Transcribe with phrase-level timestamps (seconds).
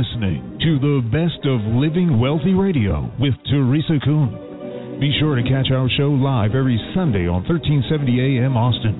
[0.00, 4.30] listening to the best of Living Wealthy Radio with Teresa Kuhn.
[4.98, 8.96] Be sure to catch our show live every Sunday on 1370 AM Austin.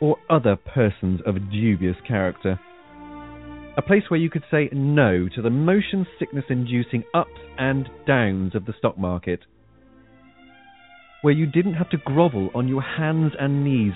[0.01, 2.61] or other persons of dubious character?
[3.77, 8.55] A place where you could say no to the motion sickness inducing ups and downs
[8.55, 9.41] of the stock market.
[11.23, 13.93] Where you didn't have to grovel on your hands and knees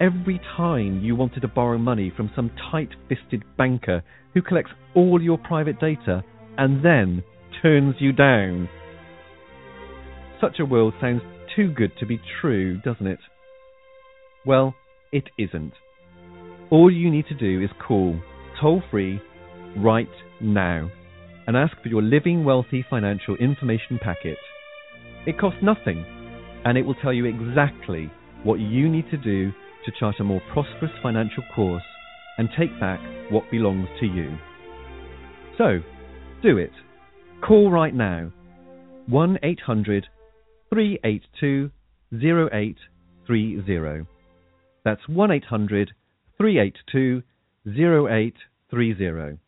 [0.00, 4.02] every time you wanted to borrow money from some tight fisted banker
[4.34, 6.24] who collects all your private data
[6.58, 7.22] and then
[7.62, 8.68] turns you down.
[10.40, 11.22] Such a world sounds
[11.56, 13.20] too good to be true, doesn't it?
[14.46, 14.74] Well,
[15.10, 15.72] it isn't.
[16.70, 18.20] All you need to do is call
[18.60, 19.20] toll free
[19.76, 20.08] right
[20.40, 20.90] now
[21.46, 24.38] and ask for your Living Wealthy Financial Information Packet.
[25.26, 26.04] It costs nothing
[26.64, 28.10] and it will tell you exactly
[28.42, 29.50] what you need to do
[29.84, 31.82] to chart a more prosperous financial course
[32.38, 34.36] and take back what belongs to you.
[35.56, 35.80] So,
[36.42, 36.72] do it.
[37.46, 38.32] Call right now
[39.06, 40.06] 1 800
[40.70, 41.70] 382
[42.12, 44.13] 0830.
[44.84, 45.92] That's 1 800
[46.36, 47.22] 382
[47.66, 49.38] 0830.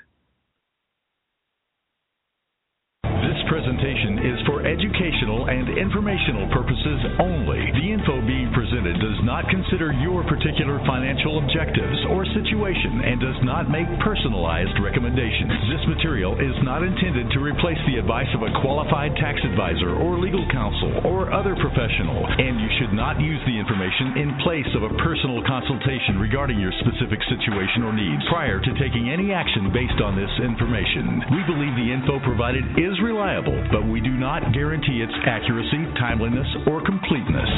[3.57, 7.57] Presentation is for educational and informational purposes only.
[7.73, 13.41] The info being presented does not consider your particular financial objectives or situation and does
[13.49, 15.73] not make personalized recommendations.
[15.73, 20.21] This material is not intended to replace the advice of a qualified tax advisor or
[20.21, 24.85] legal counsel or other professional, and you should not use the information in place of
[24.85, 29.97] a personal consultation regarding your specific situation or needs prior to taking any action based
[30.05, 31.25] on this information.
[31.33, 36.47] We believe the info provided is reliable, but we do not guarantee its accuracy, timeliness,
[36.67, 37.51] or completeness.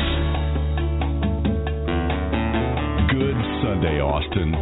[3.09, 4.53] Good Sunday, Austin.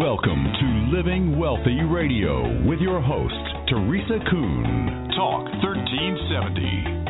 [0.00, 3.34] Welcome to Living Wealthy Radio with your host,
[3.68, 5.10] Teresa Kuhn.
[5.16, 7.00] Talk 1370.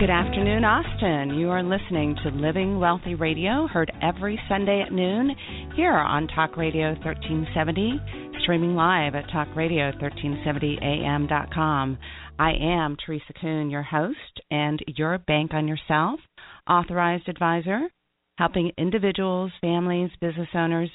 [0.00, 1.38] Good afternoon, Austin.
[1.38, 5.30] You are listening to Living Wealthy Radio, heard every Sunday at noon
[5.76, 11.98] here on Talk Radio 1370 streaming live at talkradio1370am.com.
[12.38, 16.20] I am Teresa Kuhn, your host, and your bank on yourself,
[16.68, 17.88] authorized advisor,
[18.36, 20.90] helping individuals, families, business owners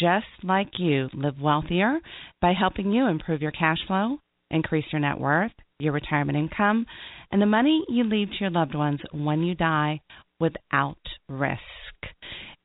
[0.00, 2.00] just like you live wealthier
[2.40, 4.16] by helping you improve your cash flow,
[4.50, 6.86] increase your net worth, your retirement income,
[7.30, 10.00] and the money you leave to your loved ones when you die
[10.40, 10.96] without
[11.28, 11.60] risk.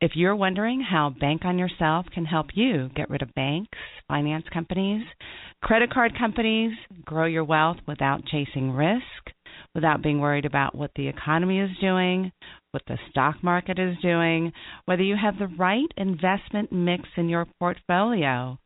[0.02, 4.46] If you're wondering how Bank on Yourself can help you get rid of banks, finance
[4.52, 5.06] companies,
[5.62, 6.72] credit card companies,
[7.06, 9.04] grow your wealth without chasing risk,
[9.76, 12.32] without being worried about what the economy is doing,
[12.72, 14.52] what the stock market is doing,
[14.86, 18.58] whether you have the right investment mix in your portfolio,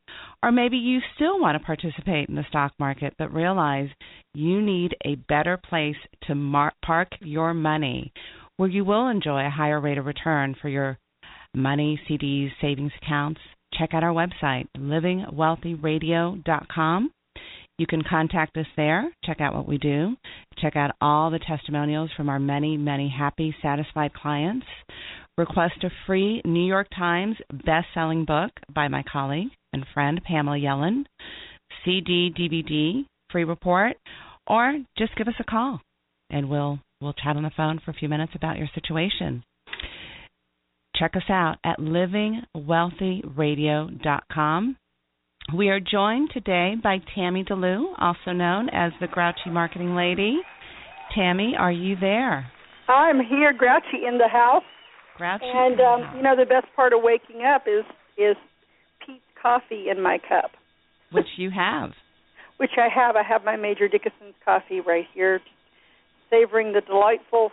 [0.41, 3.89] or maybe you still want to participate in the stock market but realize
[4.33, 5.97] you need a better place
[6.27, 8.13] to park your money
[8.55, 10.97] where you will enjoy a higher rate of return for your
[11.55, 13.39] money, CDs, savings accounts,
[13.73, 17.11] check out our website, livingwealthyradio.com.
[17.77, 20.15] You can contact us there, check out what we do,
[20.59, 24.65] check out all the testimonials from our many, many happy, satisfied clients.
[25.37, 27.35] Request a free New York Times
[27.65, 31.03] best-selling book by my colleague and friend Pamela Yellen,
[31.83, 33.97] CD, DVD, free report,
[34.47, 35.81] or just give us a call
[36.29, 39.43] and we'll we'll chat on the phone for a few minutes about your situation.
[40.99, 44.77] Check us out at livingwealthyradio.com.
[45.55, 50.39] We are joined today by Tammy DeLu, also known as the Grouchy Marketing Lady.
[51.13, 52.51] Tammy, are you there?
[52.87, 54.63] I'm here, Grouchy in the house.
[55.17, 56.15] Grouchy, and um, house.
[56.15, 57.85] you know the best part of waking up is
[58.17, 58.35] is
[59.05, 60.51] Peet's coffee in my cup,
[61.11, 61.91] which you have.
[62.57, 63.15] which I have.
[63.15, 65.39] I have my Major Dickason's coffee right here,
[66.29, 67.51] savoring the delightful,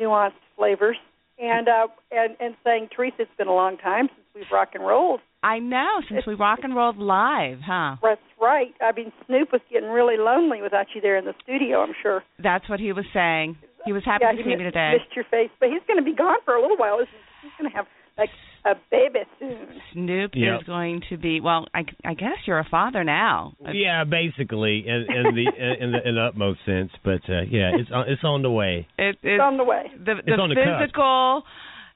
[0.00, 0.96] nuanced flavors
[1.38, 4.84] and uh and and saying Teresa, it's been a long time since we've rock and
[4.84, 5.20] rolled.
[5.42, 7.96] I know since we rock and rolled live, huh?
[8.02, 8.74] That's right.
[8.80, 11.82] I mean, Snoop was getting really lonely without you there in the studio.
[11.82, 12.24] I'm sure.
[12.42, 13.56] That's what he was saying.
[13.84, 14.98] He was happy yeah, to see missed, me today.
[14.98, 16.98] Missed your face, but he's going to be gone for a little while.
[16.98, 17.86] He's going to have
[18.18, 18.30] like
[18.64, 19.80] a baby soon.
[19.96, 20.60] Snoop Yep.
[20.60, 21.66] is going to be well.
[21.74, 23.54] I, I guess you're a father now.
[23.72, 25.46] Yeah, basically, in, in the
[25.84, 26.90] in the in the utmost sense.
[27.02, 28.86] But uh, yeah, it's on, it's on the way.
[28.98, 29.84] It, It's on the way.
[29.98, 30.82] the It's on the cusp.
[30.82, 31.42] physical,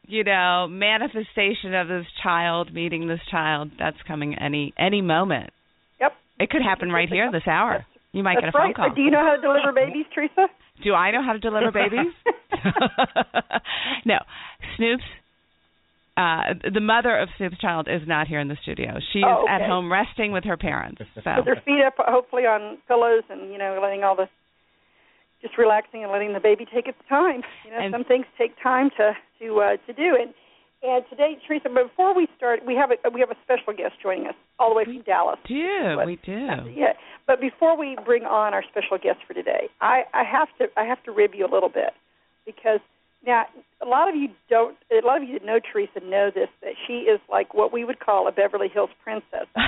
[0.06, 3.70] you know, manifestation of this child meeting this child.
[3.79, 5.50] That's coming any any moment.
[6.00, 6.12] Yep.
[6.38, 7.85] It could happen right here this hour.
[8.12, 8.94] You might That's get a phone call.
[8.94, 10.49] Do you know how to deliver babies, Teresa?
[10.82, 12.12] Do I know how to deliver babies?
[14.05, 14.17] no.
[14.76, 15.05] Snoop's
[16.21, 16.41] uh
[16.79, 18.91] the mother of Snoop's child is not here in the studio.
[19.13, 19.53] She's Oh, okay.
[19.55, 21.01] at home resting with her parents.
[21.15, 24.29] So With their feet up, hopefully on pillows, and you know, letting all the
[25.43, 27.41] just relaxing and letting the baby take its time.
[27.65, 29.07] You know, And- some things take time to
[29.41, 30.09] to uh, to do.
[30.21, 30.31] And
[30.83, 34.27] and today, Teresa, before we start, we have a we have a special guest joining
[34.27, 35.39] us all the way from Dallas.
[35.47, 36.07] do, What?
[36.07, 36.49] we do.
[36.75, 36.93] Yeah,
[37.27, 40.85] but before we bring on our special guest for today, I, I have to I
[40.85, 41.93] have to rib you a little bit
[42.47, 42.81] because
[43.27, 43.45] now
[43.83, 46.75] a lot of you don't a lot of you that know Teresa know this that
[46.87, 49.47] she is like what we would call a Beverly Hills princess.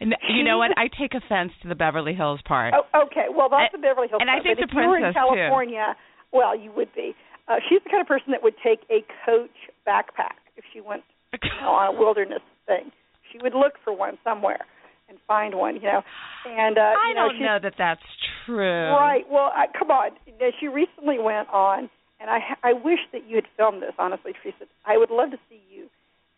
[0.00, 0.72] And you know what?
[0.76, 2.74] I take offense to the Beverly Hills part.
[2.76, 4.20] Oh, okay, well that's And- the Beverly Hills.
[4.20, 5.36] and I think but the if you were in princess, too.
[5.36, 5.96] California,
[6.32, 7.14] well, you would be.
[7.48, 9.54] Uh, she's the kind of person that would take a Coach
[9.86, 11.02] backpack if she went
[11.32, 12.90] you know, on a wilderness thing.
[13.30, 14.66] She would look for one somewhere
[15.12, 16.02] and find one, you know.
[16.48, 18.00] And uh, I you know, don't know that that's
[18.46, 18.88] true.
[18.90, 19.24] Right.
[19.30, 20.10] Well, I, come on.
[20.40, 23.92] Now, She recently went on, and I I wish that you had filmed this.
[23.98, 25.88] Honestly, Teresa, I would love to see you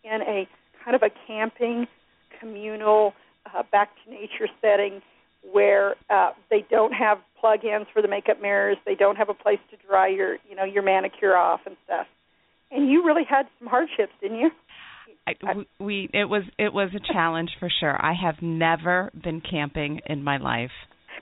[0.03, 0.49] in a
[0.85, 1.87] kind of a camping,
[2.41, 3.15] communal,
[3.47, 5.01] uh, back to nature setting
[5.53, 8.79] where uh, they don't have plug-ins for the makeup mirrors.
[8.87, 12.07] They don't have a place to dry your you know your manicure off and stuff.
[12.71, 14.51] And you really had some hardships, didn't you?
[15.27, 15.33] I,
[15.83, 17.97] we it was it was a challenge for sure.
[18.05, 20.71] I have never been camping in my life.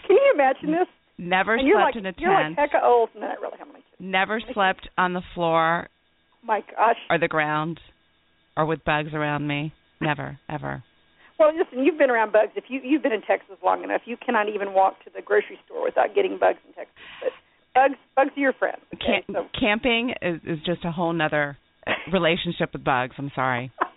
[0.06, 0.88] Can you imagine this?
[1.19, 2.56] Never and slept like in a you're tent.
[2.58, 3.10] like old.
[3.14, 3.56] No, really.
[4.00, 5.88] Never slept on the floor
[6.43, 6.96] My gosh.
[7.08, 7.78] or the ground
[8.56, 9.72] or with bugs around me.
[10.00, 10.82] Never, ever.
[11.38, 12.52] Well, listen, you've been around bugs.
[12.56, 15.58] If you you've been in Texas long enough, you cannot even walk to the grocery
[15.66, 16.94] store without getting bugs in Texas.
[17.22, 17.32] But
[17.75, 18.82] bugs, bugs are your friends.
[18.94, 19.25] Okay?
[19.32, 21.56] Camp, camping is, is just a whole nother
[22.12, 23.14] relationship with bugs.
[23.19, 23.70] I'm sorry.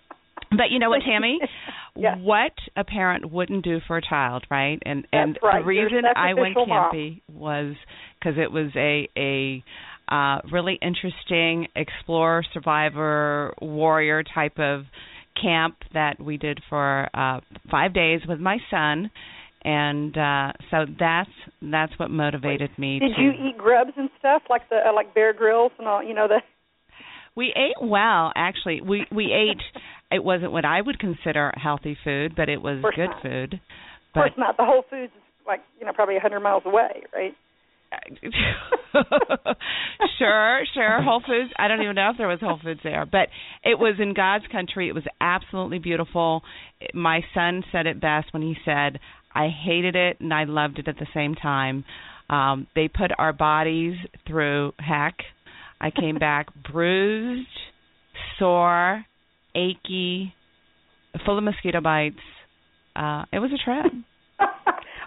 [0.57, 1.39] But you know what, Tammy?
[1.97, 2.17] Yes.
[2.19, 4.77] What a parent wouldn't do for a child, right?
[4.85, 5.61] And and right.
[5.61, 6.91] the reason I went sacrificial mom.
[6.91, 7.75] camping was
[8.19, 9.63] because it was a a
[10.13, 14.81] uh really interesting explorer, survivor, warrior type of
[15.41, 17.39] camp that we did for uh
[17.71, 19.09] 5 days with my son.
[19.63, 21.29] And uh so that's
[21.61, 25.13] that's what motivated me Did to you eat grubs and stuff like the uh, like
[25.13, 26.03] Bear Grylls and all?
[26.03, 26.41] You know the.
[27.35, 28.81] We ate well, actually.
[28.81, 29.61] We we ate.
[30.11, 33.21] It wasn't what I would consider healthy food, but it was good not.
[33.23, 33.53] food.
[33.55, 34.55] Of course not.
[34.55, 37.33] The Whole Foods is like you know probably a hundred miles away, right?
[40.19, 41.01] sure, sure.
[41.01, 41.51] Whole Foods.
[41.57, 43.29] I don't even know if there was Whole Foods there, but
[43.63, 44.87] it was in God's country.
[44.87, 46.43] It was absolutely beautiful.
[46.93, 48.99] My son said it best when he said,
[49.33, 51.83] "I hated it and I loved it at the same time."
[52.29, 53.97] Um, they put our bodies
[54.27, 55.15] through heck.
[55.85, 57.47] I came back bruised,
[58.39, 59.05] sore,
[59.53, 60.33] achy,
[61.23, 62.15] full of mosquito bites.
[62.95, 63.93] Uh, it was a trip.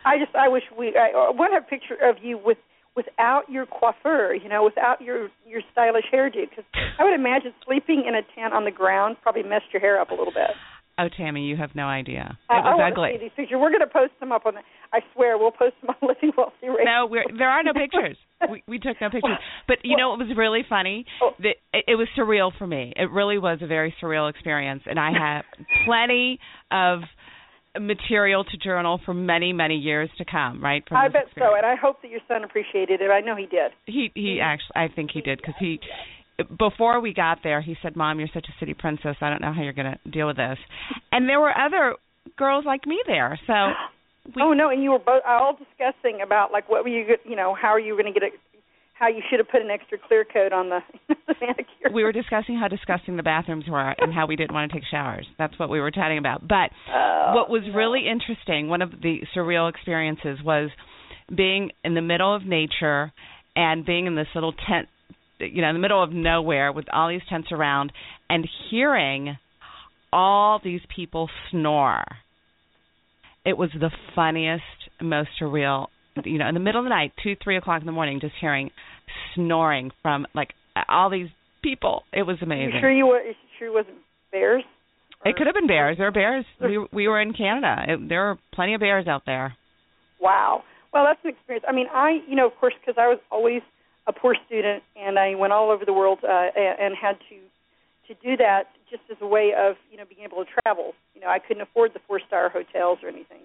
[0.05, 2.59] I just I wish we I, I want a picture of you with
[2.95, 6.65] without your coiffure, you know, without your your stylish hairdo, because
[7.01, 10.11] I would imagine sleeping in a tent on the ground probably messed your hair up
[10.11, 10.55] a little bit.
[10.99, 12.37] Oh, Tammy, you have no idea.
[12.51, 13.09] It I, I was want ugly.
[13.13, 13.59] to see these pictures.
[13.61, 14.61] We're going to post them up on the.
[14.93, 16.85] I swear, we'll post them on Living Wealthy Radio.
[16.85, 18.17] No, we're, there are no pictures.
[18.51, 19.39] We, we took no pictures.
[19.67, 21.07] But you know what was really funny?
[21.23, 21.31] Oh.
[21.39, 22.93] That it, it was surreal for me.
[22.97, 25.45] It really was a very surreal experience, and I have
[25.87, 26.41] plenty
[26.71, 27.01] of
[27.79, 30.63] material to journal for many, many years to come.
[30.63, 30.83] Right?
[30.89, 33.11] From I bet so, and I hope that your son appreciated it.
[33.11, 33.71] I know he did.
[33.87, 35.79] He he actually I think he did because he
[36.59, 39.17] before we got there he said, "Mom, you're such a city princess.
[39.21, 40.59] I don't know how you're going to deal with this."
[41.13, 41.95] And there were other
[42.37, 43.53] girls like me there, so
[44.37, 47.37] we, oh no, and you were both all discussing about like what were you, you
[47.37, 48.33] know, how are you going to get it,
[48.95, 50.81] how you should have put an extra clear coat on the,
[51.27, 51.91] the manicure.
[51.93, 54.87] we were discussing how disgusting the bathrooms were and how we didn't want to take
[54.91, 55.27] showers.
[55.39, 56.47] That's what we were chatting about.
[56.47, 57.75] But Oh, what was no.
[57.75, 60.71] really interesting, one of the surreal experiences was
[61.35, 63.13] being in the middle of nature
[63.55, 64.89] and being in this little tent,
[65.39, 67.93] you know, in the middle of nowhere with all these tents around
[68.29, 69.37] and hearing
[70.13, 72.05] all these people snore.
[73.45, 74.63] It was the funniest,
[75.01, 75.87] most surreal,
[76.25, 78.35] you know, in the middle of the night, two, three o'clock in the morning, just
[78.41, 78.71] hearing
[79.35, 80.51] snoring from like
[80.89, 81.29] all these
[81.63, 82.03] people.
[82.13, 82.79] It was You amazing.
[82.81, 83.23] sure you were?
[83.23, 83.97] You sure it wasn't
[84.33, 84.63] bears?
[85.25, 85.97] It could have been bears.
[85.99, 86.45] There are bears.
[86.61, 87.77] We we were in Canada.
[87.89, 89.55] It, there are plenty of bears out there.
[90.21, 90.63] Wow.
[90.93, 91.65] Well, that's an experience.
[91.69, 93.63] I mean, I, you know, of course, because I was always
[94.09, 97.37] a poor student, and I went all over the world uh, and, had to
[98.09, 100.95] to do that just as a way of you know being able to travel.
[101.15, 103.45] You know, I couldn't afford the four star hotels or anything,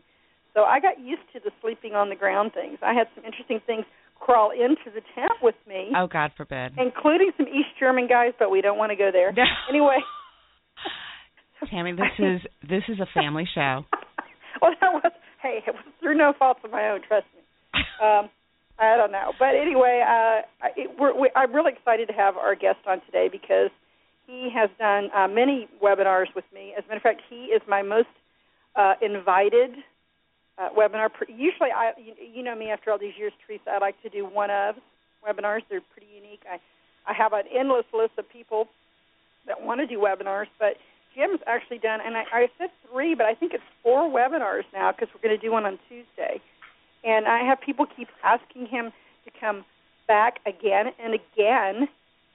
[0.53, 2.79] so I got used to the sleeping on the ground things.
[2.81, 3.85] I had some interesting things
[4.19, 5.91] crawl into the tent with me.
[5.95, 6.73] Oh, God forbid.
[6.77, 9.33] Including some East German guys, but we don't want to go there.
[9.69, 9.97] anyway.
[11.69, 13.85] Tammy, this is this is a family show.
[14.61, 16.99] well, that was hey, it was through no fault of my own.
[17.07, 17.41] Trust me.
[18.03, 18.29] Um,
[18.79, 22.55] I don't know, but anyway, uh, it, we're, we, I'm really excited to have our
[22.55, 23.69] guest on today because
[24.25, 26.73] he has done uh, many webinars with me.
[26.77, 28.07] As a matter of fact, he is my most
[28.75, 29.71] uh, invited
[30.57, 31.09] uh, webinar.
[31.27, 33.71] Usually, I you, you know me after all these years, Teresa.
[33.71, 34.75] I like to do one of
[35.25, 35.61] webinars.
[35.69, 36.41] They're pretty unique.
[36.49, 36.57] I
[37.05, 38.67] I have an endless list of people
[39.45, 40.77] that want to do webinars, but
[41.15, 44.91] Jim's actually done, and I, I said three, but I think it's four webinars now
[44.91, 46.41] because we're going to do one on Tuesday.
[47.03, 48.91] And I have people keep asking him
[49.25, 49.65] to come
[50.07, 51.87] back again and again.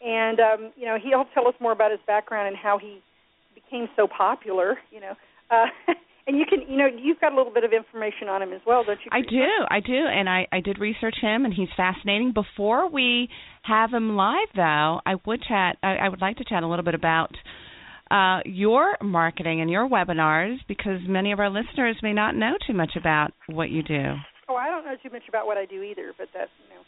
[0.05, 3.01] And um, you know, he'll tell us more about his background and how he
[3.55, 4.79] became so popular.
[4.91, 5.13] You know,
[5.51, 5.67] uh,
[6.27, 8.61] and you can, you know, you've got a little bit of information on him as
[8.67, 9.11] well, don't you?
[9.11, 12.33] I do, I do, and I I did research him, and he's fascinating.
[12.33, 13.29] Before we
[13.63, 15.79] have him live, though, I would chat.
[15.83, 17.33] I, I would like to chat a little bit about
[18.11, 22.75] uh, your marketing and your webinars because many of our listeners may not know too
[22.75, 24.15] much about what you do.
[24.49, 26.83] Oh, I don't know too much about what I do either, but that's you know.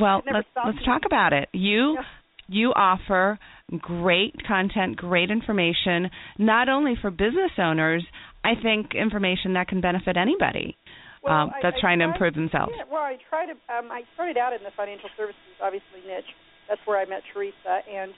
[0.00, 1.48] Well, let's let's talk about it.
[1.52, 2.02] You yeah.
[2.48, 3.38] you offer
[3.78, 8.04] great content, great information, not only for business owners.
[8.44, 10.76] I think information that can benefit anybody.
[11.22, 12.72] Well, um, I, that's I trying try, to improve themselves.
[12.76, 13.56] Yeah, well, I try to.
[13.72, 16.28] Um, I started out in the financial services, obviously niche.
[16.68, 18.12] That's where I met Teresa and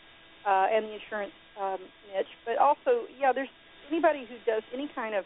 [0.45, 1.79] uh, and the insurance um,
[2.11, 2.33] niche.
[2.45, 3.53] But also, yeah, there's
[3.89, 5.25] anybody who does any kind of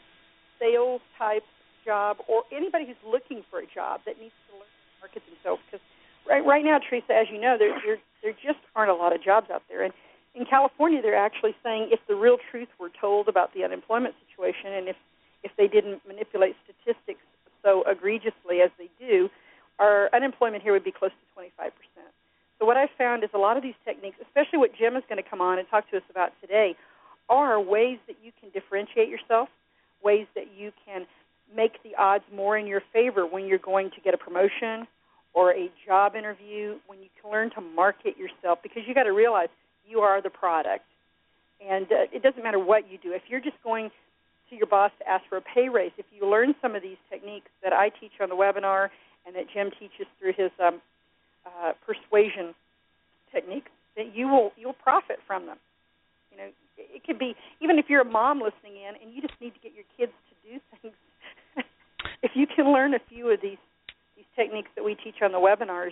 [0.60, 1.42] sales type
[1.84, 5.62] job or anybody who's looking for a job that needs to learn to market themselves
[5.66, 5.84] because
[6.28, 9.22] right right now Teresa as you know there there there just aren't a lot of
[9.22, 9.92] jobs out there and
[10.34, 14.72] in California they're actually saying if the real truth were told about the unemployment situation
[14.72, 14.96] and if
[15.42, 17.20] if they didn't manipulate statistics
[17.62, 19.28] so egregiously as they do
[19.78, 21.72] our unemployment here would be close to 25%.
[22.58, 25.22] So what I've found is a lot of these techniques, especially what Jim is going
[25.22, 26.76] to come on and talk to us about today,
[27.28, 29.48] are ways that you can differentiate yourself,
[30.04, 31.06] ways that you can
[31.54, 34.86] make the odds more in your favor when you're going to get a promotion
[35.34, 39.12] or a job interview, when you can learn to market yourself, because you got to
[39.12, 39.48] realize
[39.88, 40.84] you are the product.
[41.66, 43.12] And uh, it doesn't matter what you do.
[43.12, 43.90] If you're just going
[44.50, 46.98] to your boss to ask for a pay raise, if you learn some of these
[47.10, 48.88] techniques that I teach on the webinar
[49.26, 50.80] and that Jim teaches through his um,
[51.46, 52.54] uh, persuasion
[53.32, 55.56] techniques, that you will you'll profit from them.
[56.30, 59.34] You know, it could be even if you're a mom listening in and you just
[59.40, 60.94] need to get your kids to do things
[62.22, 63.58] if you can learn a few of these
[64.16, 65.90] these techniques that we teach on the webinars,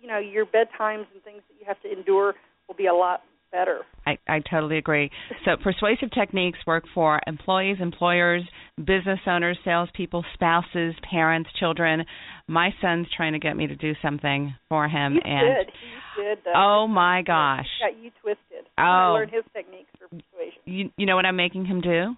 [0.00, 2.34] you know, your bedtimes and things that you have to endure
[2.68, 3.80] will be a lot better.
[4.04, 5.10] I, I totally agree.
[5.44, 8.42] So persuasive techniques work for employees, employers,
[8.76, 12.04] business owners, salespeople, spouses, parents, children.
[12.48, 15.72] My son's trying to get me to do something for him, He's and good.
[15.72, 16.38] He's good.
[16.44, 16.52] Though.
[16.54, 18.66] oh my gosh, got you twisted.
[18.78, 20.60] Oh, I learned his techniques for persuasion.
[20.64, 22.16] You, you know what I'm making him do?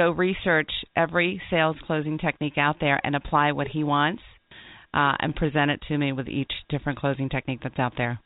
[0.00, 4.22] Go research every sales closing technique out there and apply what he wants
[4.94, 8.18] uh, and present it to me with each different closing technique that's out there.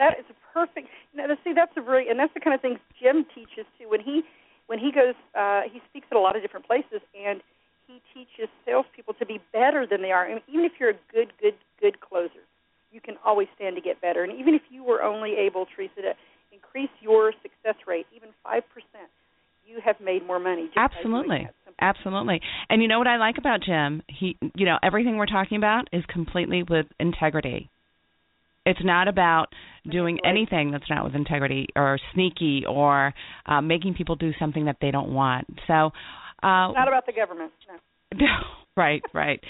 [0.00, 0.88] That is perfect.
[1.14, 3.88] Now, see, that's a really, and that's the kind of things Jim teaches too.
[3.88, 4.22] When he
[4.66, 7.40] when he goes, uh, he speaks at a lot of different places, and
[7.86, 10.26] he teaches salespeople to be better than they are.
[10.26, 12.46] Mean, even if you're a good, good, good closer,
[12.92, 14.22] you can always stand to get better.
[14.22, 16.12] And even if you were only able, Teresa, to
[16.54, 19.10] increase your success rate even five percent,
[19.70, 20.68] you have made more money.
[20.76, 21.48] Absolutely.
[21.80, 22.40] Absolutely.
[22.68, 24.02] And you know what I like about Jim?
[24.08, 27.70] He you know, everything we're talking about is completely with integrity.
[28.66, 29.46] It's not about
[29.90, 33.14] doing anything that's not with integrity or sneaky or
[33.46, 35.46] uh, making people do something that they don't want.
[35.66, 35.92] So
[36.42, 37.52] uh it's not about the government.
[38.14, 38.26] No.
[38.76, 39.40] right, right.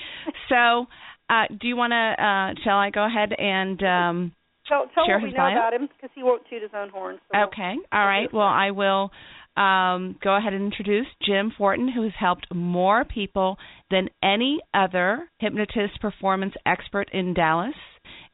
[0.48, 0.86] so
[1.28, 4.32] uh do you want to uh shall I go ahead and um
[4.68, 5.56] tell, tell share what we his know bio?
[5.56, 7.18] about him because he won't toot his own horn.
[7.32, 7.74] So okay.
[7.92, 8.32] All right.
[8.32, 9.10] Well, I will
[9.56, 13.58] um, go ahead and introduce Jim Fortin, who has helped more people
[13.90, 17.74] than any other hypnotist performance expert in Dallas,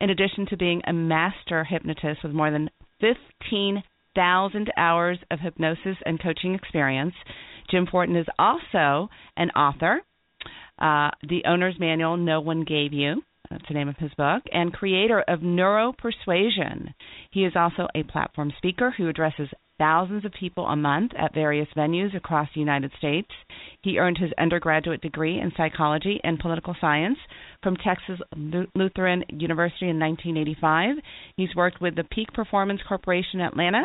[0.01, 2.71] in addition to being a master hypnotist with more than
[3.01, 7.15] 15,000 hours of hypnosis and coaching experience.
[7.71, 10.03] Jim Fortin is also an author.
[10.79, 13.23] Uh, the Owner's Manual No One Gave You.
[13.51, 16.95] That's the name of his book, and creator of Neuro Persuasion.
[17.31, 21.69] He is also a platform speaker who addresses thousands of people a month at various
[21.77, 23.29] venues across the United States.
[23.83, 27.19] He earned his undergraduate degree in psychology and political science
[27.63, 28.21] from Texas
[28.75, 30.97] Lutheran University in 1985.
[31.37, 33.85] He's worked with the Peak Performance Corporation in Atlanta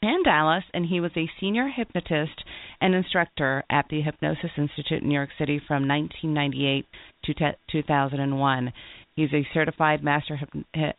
[0.00, 2.44] and Dallas, and he was a senior hypnotist
[2.80, 6.86] and instructor at the Hypnosis Institute in New York City from 1998
[7.24, 8.72] to 2001.
[9.16, 10.38] He's a certified master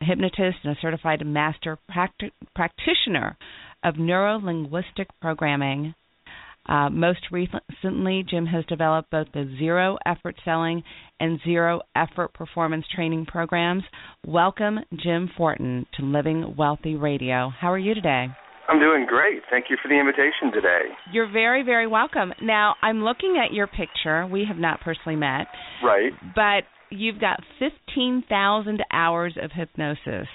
[0.02, 3.38] hypnotist and a certified master practi- practitioner
[3.82, 5.94] of neuro linguistic programming.
[6.68, 10.82] Uh, most recently, Jim has developed both the zero effort selling
[11.18, 13.82] and zero effort performance training programs.
[14.26, 17.50] Welcome, Jim Fortin, to Living Wealthy Radio.
[17.58, 18.26] How are you today?
[18.68, 19.42] I'm doing great.
[19.50, 20.94] Thank you for the invitation today.
[21.12, 22.32] You're very, very welcome.
[22.40, 24.26] Now, I'm looking at your picture.
[24.26, 25.48] We have not personally met.
[25.82, 26.12] Right.
[26.36, 30.28] But you've got 15,000 hours of hypnosis.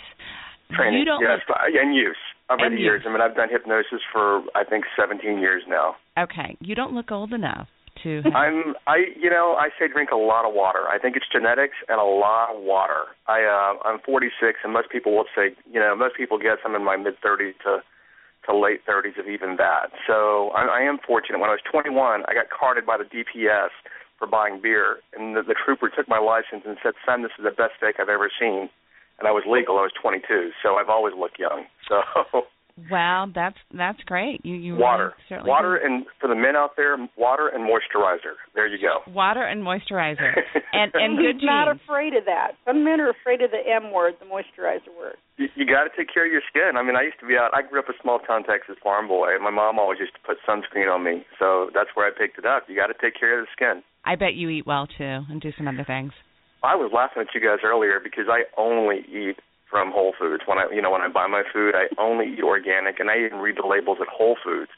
[0.76, 2.18] Training, you don't yes, look, and use
[2.50, 3.04] over and the years.
[3.06, 5.96] I mean, I've done hypnosis for I think 17 years now.
[6.18, 7.68] Okay, you don't look old enough
[8.04, 8.22] to.
[8.36, 10.88] I'm I you know I say drink a lot of water.
[10.88, 13.16] I think it's genetics and a lot of water.
[13.28, 16.76] I uh, I'm 46, and most people will say you know most people guess I'm
[16.76, 17.80] in my mid 30s to
[18.46, 19.90] to late 30s of even that.
[20.06, 21.40] So I, I am fortunate.
[21.40, 23.74] When I was 21, I got carded by the DPS
[24.20, 27.44] for buying beer, and the, the trooper took my license and said, "Son, this is
[27.44, 28.70] the best steak I've ever seen."
[29.20, 29.78] And I was legal.
[29.78, 31.66] I was 22, so I've always looked young.
[31.88, 32.42] So
[32.92, 34.44] Wow, that's that's great.
[34.44, 35.86] You you water, really water, do.
[35.88, 38.36] and for the men out there, water and moisturizer.
[38.54, 39.00] There you go.
[39.10, 40.36] water and moisturizer
[40.74, 42.60] and and good He's not afraid of that.
[42.66, 45.16] Some men are afraid of the M word, the moisturizer word.
[45.38, 46.76] You, you got to take care of your skin.
[46.76, 47.52] I mean, I used to be out.
[47.56, 49.40] I grew up a small town Texas farm boy.
[49.42, 52.46] My mom always used to put sunscreen on me, so that's where I picked it
[52.46, 52.64] up.
[52.68, 53.84] You got to take care of the skin.
[54.04, 56.12] I bet you eat well too and do some other things.
[56.66, 59.38] I was laughing at you guys earlier because I only eat
[59.70, 60.44] from Whole Foods.
[60.46, 63.24] When I, you know, when I buy my food, I only eat organic, and I
[63.24, 64.72] even read the labels at Whole Foods.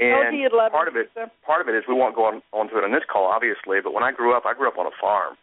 [0.00, 1.10] oh, And love part of it,
[1.44, 3.80] part of it is we won't go on onto it on this call, obviously.
[3.82, 5.36] But when I grew up, I grew up on a farm,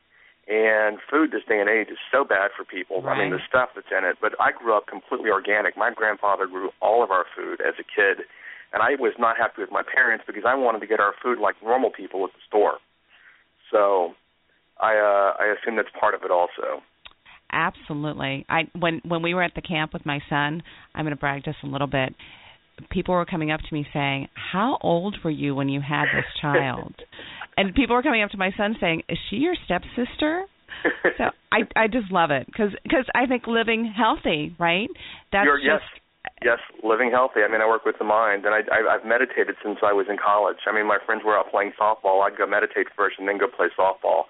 [0.48, 3.03] and food this day and age is so bad for people.
[3.05, 4.17] I mean, the stuff that's in it.
[4.22, 5.75] But I grew up completely organic.
[5.75, 8.25] My grandfather grew all of our food as a kid,
[8.72, 11.39] and I was not happy with my parents because I wanted to get our food
[11.39, 12.77] like normal people at the store.
[13.69, 14.15] So,
[14.81, 16.81] I uh, I assume that's part of it also.
[17.51, 18.46] Absolutely.
[18.50, 20.63] I when when we were at the camp with my son,
[20.94, 22.13] I'm going to brag just a little bit.
[22.92, 26.25] People were coming up to me saying, "How old were you when you had this
[26.42, 26.94] child?"
[27.57, 30.46] and people were coming up to my son saying, "Is she your stepsister?"
[31.18, 34.90] So I I just love it because cause I think living healthy, right?
[35.31, 35.83] That's You're, just
[36.44, 37.42] yes, yes, living healthy.
[37.42, 40.05] I mean, I work with the mind, and I, I I've meditated since I was
[40.09, 40.57] in college.
[40.68, 42.22] I mean, my friends were out playing softball.
[42.22, 44.29] I'd go meditate first, and then go play softball.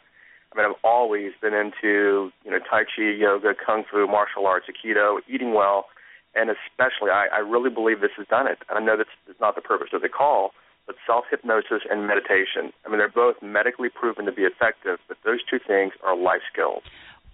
[0.58, 4.66] I mean, I've always been into you know tai chi, yoga, kung fu, martial arts,
[4.66, 5.86] aikido, eating well,
[6.34, 8.58] and especially I, I really believe this has done it.
[8.70, 10.52] And I know that's, that's not the purpose of the call,
[10.88, 12.74] but self hypnosis and meditation.
[12.86, 16.42] I mean, they're both medically proven to be effective, but those two things are life
[16.52, 16.82] skills.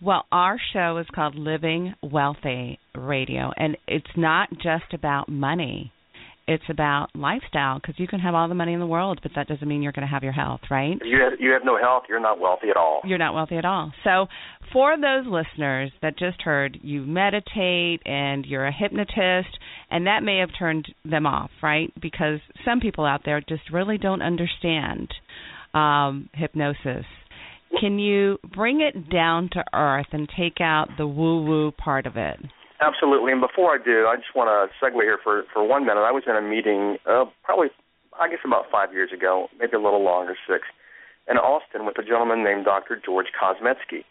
[0.01, 5.93] Well, our show is called Living Wealthy Radio, and it's not just about money.
[6.45, 9.47] It's about lifestyle because you can have all the money in the world, but that
[9.47, 10.97] doesn't mean you're going to have your health, right?
[10.99, 13.01] If you have, you have no health, you're not wealthy at all.
[13.05, 13.93] You're not wealthy at all.
[14.03, 14.27] So,
[14.73, 19.57] for those listeners that just heard you meditate and you're a hypnotist,
[19.89, 21.93] and that may have turned them off, right?
[22.01, 25.13] Because some people out there just really don't understand
[25.73, 27.05] um, hypnosis.
[27.79, 32.17] Can you bring it down to earth and take out the woo woo part of
[32.17, 32.37] it?
[32.83, 33.31] Absolutely.
[33.31, 36.01] And before I do, I just want to segue here for for one minute.
[36.01, 37.69] I was in a meeting, uh, probably
[38.19, 40.67] I guess about five years ago, maybe a little longer, six,
[41.29, 42.99] in Austin with a gentleman named Dr.
[43.03, 44.03] George Kozmetsky.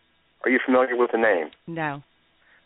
[0.44, 1.50] Are you familiar with the name?
[1.66, 2.02] No.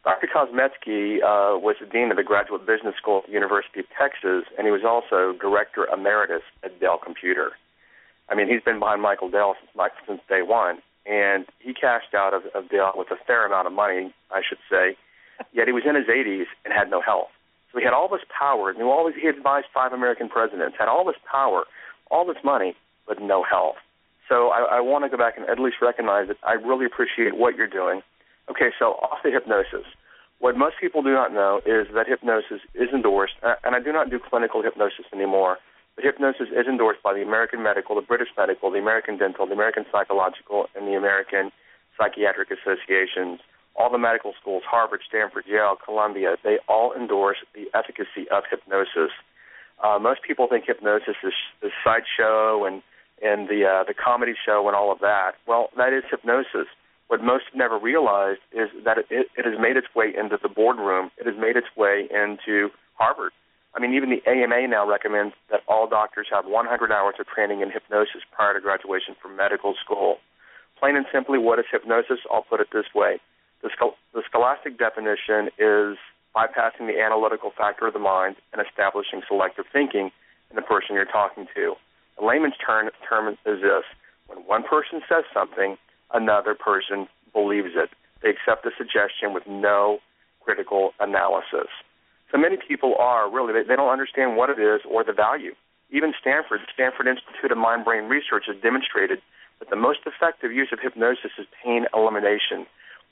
[0.04, 0.28] Dr.
[0.32, 4.44] Kozmetsky uh, was the dean of the Graduate Business School at the University of Texas,
[4.56, 7.50] and he was also director emeritus at Dell Computer.
[8.28, 12.34] I mean, he's been behind Michael Dell since since day one, and he cashed out
[12.34, 14.96] of, of Dell with a fair amount of money, I should say.
[15.52, 17.28] Yet he was in his 80s and had no health.
[17.72, 20.88] So he had all this power, knew all this, he advised five American presidents, had
[20.88, 21.64] all this power,
[22.10, 22.74] all this money,
[23.06, 23.76] but no health.
[24.28, 27.36] So I, I want to go back and at least recognize that I really appreciate
[27.36, 28.02] what you're doing.
[28.50, 29.86] Okay, so off the hypnosis.
[30.38, 33.92] What most people do not know is that hypnosis is endorsed, uh, and I do
[33.92, 35.58] not do clinical hypnosis anymore,
[35.94, 39.54] but hypnosis is endorsed by the American Medical, the British Medical, the American Dental, the
[39.54, 41.50] American Psychological, and the American
[41.96, 43.40] Psychiatric Associations.
[43.78, 49.12] All the medical schools, Harvard, Stanford, Yale, Columbia, they all endorse the efficacy of hypnosis.
[49.84, 52.82] Uh, most people think hypnosis is the sideshow and
[53.22, 55.32] and the uh, the comedy show and all of that.
[55.46, 56.68] Well, that is hypnosis.
[57.08, 60.48] What most never realized is that it, it, it has made its way into the
[60.48, 61.10] boardroom.
[61.18, 63.32] It has made its way into Harvard.
[63.74, 67.60] I mean, even the AMA now recommends that all doctors have 100 hours of training
[67.60, 70.16] in hypnosis prior to graduation from medical school.
[70.80, 72.18] Plain and simply, what is hypnosis?
[72.32, 73.20] I'll put it this way:
[73.62, 73.70] the,
[74.14, 75.96] the scholastic definition is
[76.34, 80.10] bypassing the analytical factor of the mind and establishing selective thinking
[80.50, 81.74] in the person you're talking to.
[82.20, 83.84] A layman's term, term is this
[84.26, 85.76] when one person says something,
[86.12, 87.90] another person believes it.
[88.22, 89.98] They accept the suggestion with no
[90.40, 91.68] critical analysis.
[92.30, 95.54] So many people are really, they, they don't understand what it is or the value.
[95.90, 99.22] Even Stanford, the Stanford Institute of Mind Brain Research has demonstrated
[99.60, 102.66] that the most effective use of hypnosis is pain elimination.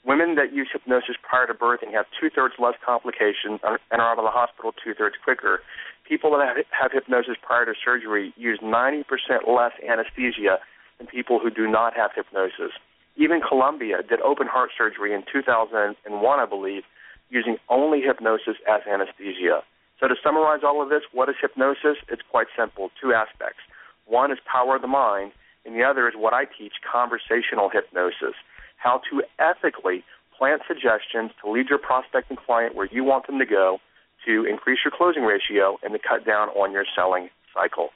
[0.04, 4.18] Women that use hypnosis prior to birthing have two thirds less complications and are out
[4.18, 5.60] of the hospital two thirds quicker.
[6.06, 9.04] People that have hypnosis prior to surgery use 90%
[9.48, 10.60] less anesthesia
[10.98, 12.76] than people who do not have hypnosis.
[13.16, 16.82] Even Columbia did open heart surgery in 2001, I believe,
[17.30, 19.62] using only hypnosis as anesthesia.
[19.98, 21.96] So to summarize all of this, what is hypnosis?
[22.10, 23.62] It's quite simple, two aspects.
[24.04, 25.32] One is power of the mind,
[25.64, 28.36] and the other is what I teach, conversational hypnosis,
[28.84, 30.04] how to ethically
[30.38, 33.78] plant suggestions to lead your prospecting client where you want them to go
[34.26, 37.88] to increase your closing ratio and to cut down on your selling cycle.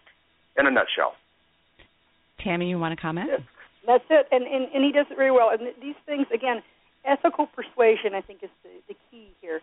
[0.59, 1.15] In a nutshell.
[2.43, 3.29] Tammy, you want to comment?
[3.31, 3.43] Yes.
[3.87, 5.51] That's it, and, and and he does it very well.
[5.51, 6.63] And these things, again,
[7.05, 9.61] ethical persuasion, I think, is the, the key here.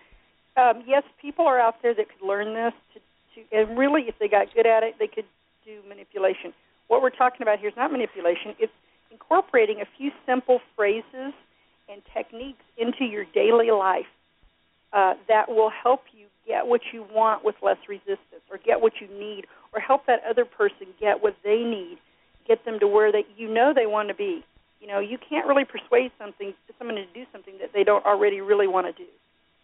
[0.57, 2.99] Um, yes, people are out there that could learn this to,
[3.35, 5.25] to, and really, if they got good at it, they could
[5.65, 6.53] do manipulation.
[6.87, 8.73] What we're talking about here is not manipulation; it's
[9.15, 11.33] incorporating a few simple phrases
[11.87, 14.11] and techniques into your daily life
[14.91, 18.93] uh, that will help you get what you want with less resistance, or get what
[19.01, 21.97] you need, or help that other person get what they need,
[22.47, 24.43] get them to where they you know they want to be.
[24.79, 28.41] You know, you can't really persuade something someone to do something that they don't already
[28.41, 29.09] really want to do.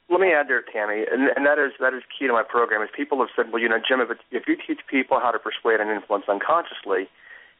[0.10, 2.82] Let me add there, Tammy, and, and that is that is key to my program.
[2.82, 5.32] Is people have said, well, you know, Jim, if, it, if you teach people how
[5.32, 7.08] to persuade and influence unconsciously,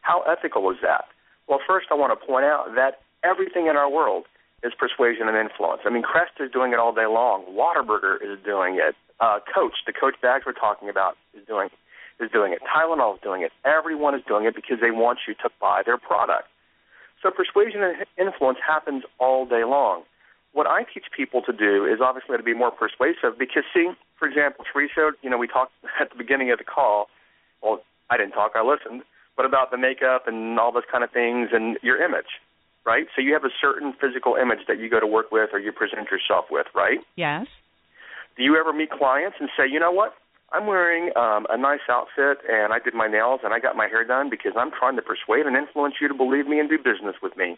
[0.02, 1.06] how ethical is that?
[1.52, 4.24] Well, first, I want to point out that everything in our world
[4.64, 5.82] is persuasion and influence.
[5.84, 7.44] I mean, Crest is doing it all day long.
[7.52, 8.96] Whataburger is doing it.
[9.20, 11.68] Uh, Coach, the Coach bags we're talking about, is doing
[12.22, 12.60] is doing it.
[12.64, 13.52] Tylenol is doing it.
[13.66, 16.48] Everyone is doing it because they want you to buy their product.
[17.22, 20.04] So persuasion and influence happens all day long.
[20.54, 24.26] What I teach people to do is obviously to be more persuasive because, see, for
[24.26, 27.08] example, Teresa, you know, we talked at the beginning of the call.
[27.62, 29.04] Well, I didn't talk, I listened,
[29.42, 32.30] but about the makeup and all those kind of things and your image,
[32.86, 33.08] right?
[33.16, 35.72] So you have a certain physical image that you go to work with or you
[35.72, 37.00] present yourself with, right?
[37.16, 37.48] Yes.
[38.38, 40.14] Do you ever meet clients and say, you know what?
[40.54, 43.88] I'm wearing um, a nice outfit and I did my nails and I got my
[43.88, 46.78] hair done because I'm trying to persuade and influence you to believe me and do
[46.78, 47.58] business with me.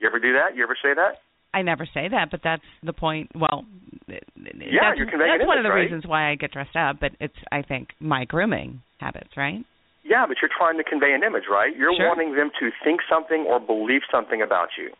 [0.00, 0.56] You ever do that?
[0.56, 1.20] You ever say that?
[1.52, 3.32] I never say that, but that's the point.
[3.34, 3.66] Well,
[4.08, 5.84] yeah, that's, you're conveying that's one of the right?
[5.84, 7.00] reasons why I get dressed up.
[7.00, 9.64] But it's, I think, my grooming habits, right?
[10.08, 11.76] Yeah, but you're trying to convey an image, right?
[11.76, 12.08] You're Sure.
[12.08, 14.90] wanting them to think something or believe something about you,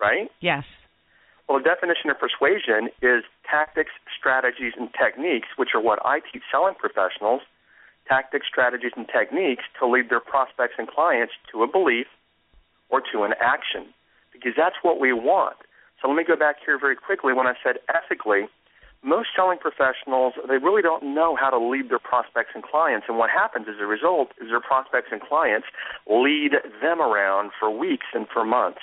[0.00, 0.32] right?
[0.40, 0.64] Yes.
[1.46, 6.42] Well, the definition of persuasion is tactics, strategies, and techniques, which are what I teach
[6.50, 7.42] selling professionals.
[8.08, 12.06] Tactics, strategies, and techniques to lead their prospects and clients to a belief
[12.88, 13.92] or to an action,
[14.32, 15.56] because that's what we want.
[16.00, 17.32] So let me go back here very quickly.
[17.32, 18.48] When I said ethically,
[19.06, 23.16] most selling professionals they really don't know how to lead their prospects and clients, and
[23.16, 25.68] what happens as a result is their prospects and clients
[26.10, 28.82] lead them around for weeks and for months.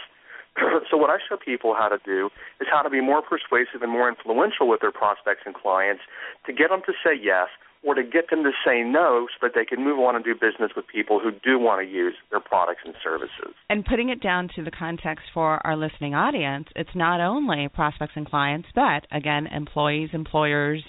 [0.90, 2.30] so what I show people how to do
[2.62, 6.02] is how to be more persuasive and more influential with their prospects and clients
[6.46, 7.50] to get them to say yes
[7.84, 10.34] or to get them to say no so that they can move on and do
[10.34, 13.54] business with people who do want to use their products and services.
[13.70, 18.14] And putting it down to the context for our listening audience, it's not only prospects
[18.16, 20.84] and clients, but again, employees, employers,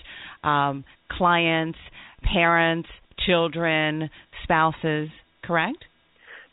[0.45, 1.79] um, clients,
[2.23, 2.89] parents,
[3.27, 4.11] children,
[4.43, 5.09] spouses,
[5.43, 5.85] correct?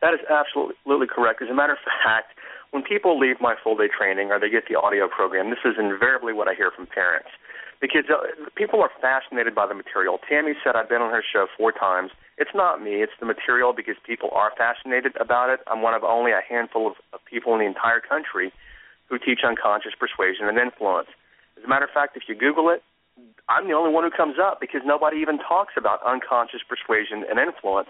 [0.02, 1.42] That is absolutely correct.
[1.42, 2.34] As a matter of fact,
[2.72, 5.76] when people leave my full day training or they get the audio program, this is
[5.78, 7.30] invariably what I hear from parents.
[7.82, 10.20] Because uh, people are fascinated by the material.
[10.30, 12.12] Tammy said I've been on her show four times.
[12.38, 15.60] It's not me, it's the material because people are fascinated about it.
[15.65, 18.54] I'm one of only a handful of, of people in the entire country
[19.10, 21.10] who teach unconscious persuasion and influence.
[21.58, 22.82] As a matter of fact, if you Google it,
[23.50, 27.38] I'm the only one who comes up because nobody even talks about unconscious persuasion and
[27.38, 27.89] influence.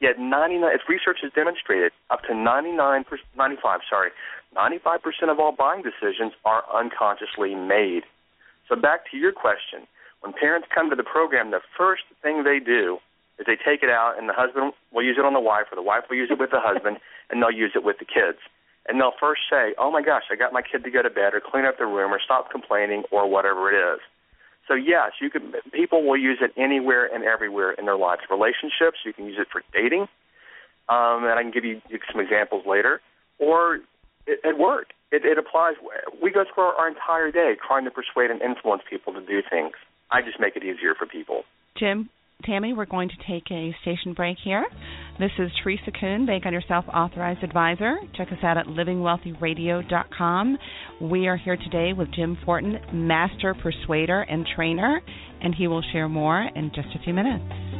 [0.00, 3.04] Yet 99, if research has demonstrated, up to 99,
[3.36, 4.10] 95, sorry,
[4.56, 8.02] 95% of all buying decisions are unconsciously made.
[8.68, 9.86] So back to your question,
[10.20, 12.98] when parents come to the program, the first thing they do
[13.38, 15.76] is they take it out, and the husband will use it on the wife, or
[15.76, 16.98] the wife will use it with the husband,
[17.30, 18.38] and they'll use it with the kids.
[18.86, 21.34] And they'll first say, "Oh my gosh, I got my kid to go to bed,
[21.34, 24.00] or clean up the room, or stop complaining, or whatever it is."
[24.68, 25.52] So yes, you can.
[25.72, 28.22] People will use it anywhere and everywhere in their lives.
[28.30, 30.02] Relationships, you can use it for dating,
[30.88, 31.80] um, and I can give you
[32.12, 33.00] some examples later.
[33.38, 33.80] Or
[34.44, 35.74] at work, it, it applies.
[36.22, 39.72] We go through our entire day trying to persuade and influence people to do things.
[40.10, 41.42] I just make it easier for people.
[41.78, 42.10] Jim,
[42.44, 44.64] Tammy, we're going to take a station break here.
[45.18, 47.96] This is Teresa Kuhn, Bank on Yourself Authorized Advisor.
[48.16, 50.58] Check us out at livingwealthyradio.com.
[51.00, 55.00] We are here today with Jim Fortin, Master Persuader and Trainer,
[55.40, 57.73] and he will share more in just a few minutes.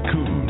[0.00, 0.48] Kuhn.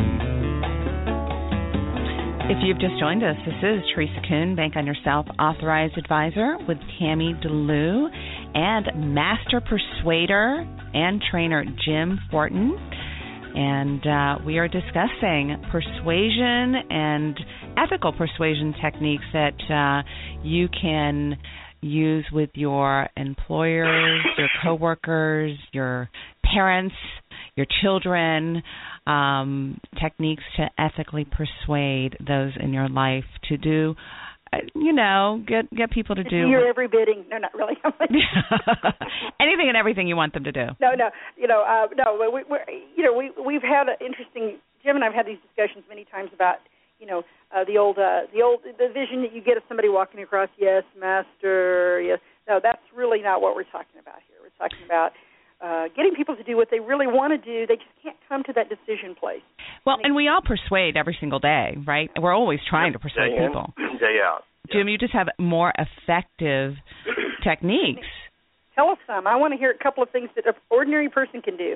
[2.50, 6.78] If you've just joined us, this is Teresa Kuhn, Bank on Yourself Authorized Advisor with
[6.98, 8.08] Tammy DeLu
[8.54, 12.74] and Master Persuader and Trainer Jim Fortin.
[13.54, 17.38] And uh, we are discussing persuasion and
[17.76, 20.08] ethical persuasion techniques that uh,
[20.42, 21.36] you can
[21.80, 26.08] use with your employers, your coworkers, your
[26.44, 26.94] parents,
[27.56, 28.62] your children,
[29.08, 33.94] um, techniques to ethically persuade those in your life to do,
[34.52, 37.24] uh, you know, get get people to do You're every bidding.
[37.30, 37.76] No, not really.
[39.40, 40.66] anything and everything you want them to do.
[40.80, 42.16] no, no, you know, uh, no.
[42.32, 42.64] We, we're,
[42.96, 44.58] you know, we we've had an interesting.
[44.84, 46.62] Jim and I've had these discussions many times about,
[47.00, 49.88] you know, uh, the old, uh, the old, the vision that you get of somebody
[49.88, 50.48] walking across.
[50.56, 52.00] Yes, master.
[52.00, 52.20] Yes.
[52.46, 54.38] No, that's really not what we're talking about here.
[54.40, 55.12] We're talking about
[55.60, 57.66] uh, getting people to do what they really want to do.
[57.66, 59.42] They just can't come to that decision place.
[59.84, 62.10] Well, and we all persuade every single day, right?
[62.20, 63.72] We're always trying to persuade day in, people.
[63.98, 64.42] day out.
[64.72, 66.74] Jim, you just have more effective
[67.44, 68.06] techniques.
[68.74, 69.26] Tell us some.
[69.26, 71.74] I want to hear a couple of things that an ordinary person can do,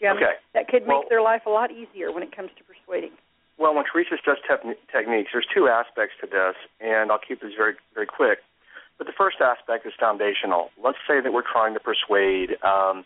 [0.00, 0.34] Jim, Okay.
[0.52, 3.12] that could make Well- their life a lot easier when it comes to persuading.
[3.56, 7.52] Well, when Teresa says techni- techniques, there's two aspects to this, and I'll keep this
[7.56, 8.40] very, very quick.
[8.98, 10.70] But the first aspect is foundational.
[10.82, 13.04] Let's say that we're trying to persuade, um,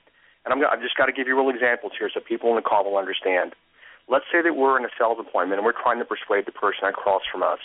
[0.48, 2.62] and I'm, I've just got to give you real examples here so people in the
[2.62, 3.52] call will understand.
[4.08, 6.88] Let's say that we're in a sales appointment and we're trying to persuade the person
[6.88, 7.60] across from us.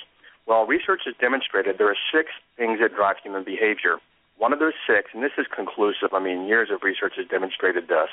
[0.46, 4.04] Well, research has demonstrated there are six things that drive human behavior.
[4.38, 7.88] One of those six, and this is conclusive, I mean, years of research has demonstrated
[7.88, 8.12] this.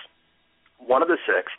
[0.78, 1.50] One of the six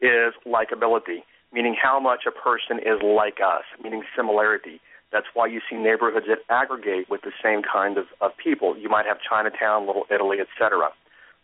[0.00, 4.80] is likability, meaning how much a person is like us, meaning similarity.
[5.10, 8.78] That's why you see neighborhoods that aggregate with the same kind of, of people.
[8.78, 10.90] You might have Chinatown, Little Italy, etc.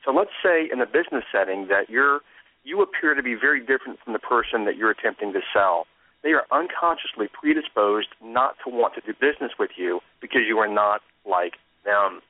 [0.05, 2.21] So let's say in a business setting that you're
[2.65, 5.87] you appear to be very different from the person that you're attempting to sell.
[6.23, 10.69] They are unconsciously predisposed not to want to do business with you because you are
[10.69, 12.21] not like them.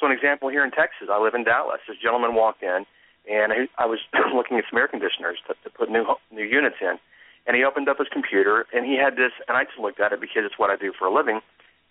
[0.00, 1.80] So an example here in Texas, I live in Dallas.
[1.86, 2.86] This gentleman walked in,
[3.30, 4.00] and I, was
[4.34, 6.96] looking at some air conditioners to, to put new new units in,
[7.46, 10.12] and he opened up his computer, and he had this, and I just looked at
[10.12, 11.40] it because it's what I do for a living.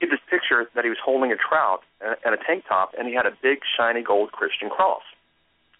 [0.01, 3.07] He had this picture that he was holding a trout and a tank top, and
[3.07, 5.05] he had a big shiny gold Christian cross.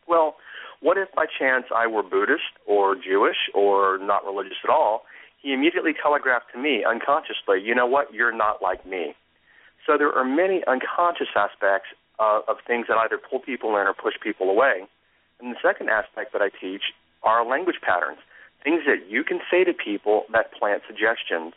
[0.08, 0.36] Well,
[0.82, 5.04] what if by chance I were Buddhist or Jewish or not religious at all?
[5.42, 9.16] He immediately telegraphed to me unconsciously, you know what, you're not like me.
[9.86, 11.90] So there are many unconscious aspects
[12.20, 14.84] uh, of things that either pull people in or push people away.
[15.40, 18.20] And the second aspect that I teach are language patterns,
[18.64, 21.54] things that you can say to people that plant suggestions.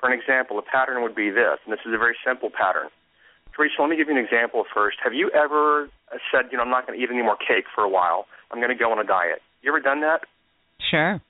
[0.00, 2.88] For an example, a pattern would be this, and this is a very simple pattern.
[3.54, 4.98] Teresa, let me give you an example first.
[5.02, 5.88] Have you ever
[6.32, 8.26] said, you know, I'm not going to eat any more cake for a while.
[8.50, 9.42] I'm going to go on a diet.
[9.62, 10.22] You ever done that?
[10.90, 11.20] Sure.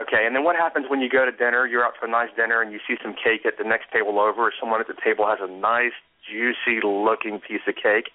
[0.00, 1.66] Okay, and then what happens when you go to dinner?
[1.66, 4.18] You're out to a nice dinner and you see some cake at the next table
[4.18, 5.92] over, or someone at the table has a nice,
[6.24, 8.08] juicy looking piece of cake.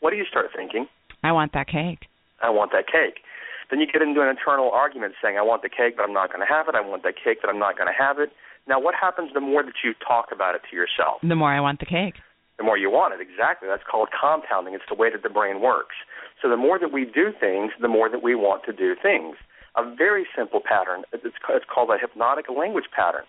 [0.00, 0.86] What do you start thinking?
[1.22, 2.06] I want that cake.
[2.40, 3.22] I want that cake.
[3.70, 6.28] Then you get into an internal argument saying, I want the cake, but I'm not
[6.32, 6.74] going to have it.
[6.74, 8.30] I want that cake, but I'm not going to have it.
[8.68, 11.22] Now, what happens the more that you talk about it to yourself?
[11.22, 12.14] The more I want the cake.
[12.58, 13.20] The more you want it.
[13.20, 13.68] Exactly.
[13.68, 14.74] That's called compounding.
[14.74, 15.96] It's the way that the brain works.
[16.40, 19.36] So the more that we do things, the more that we want to do things.
[19.76, 21.04] A very simple pattern.
[21.12, 23.24] It's, it's called a hypnotic language pattern.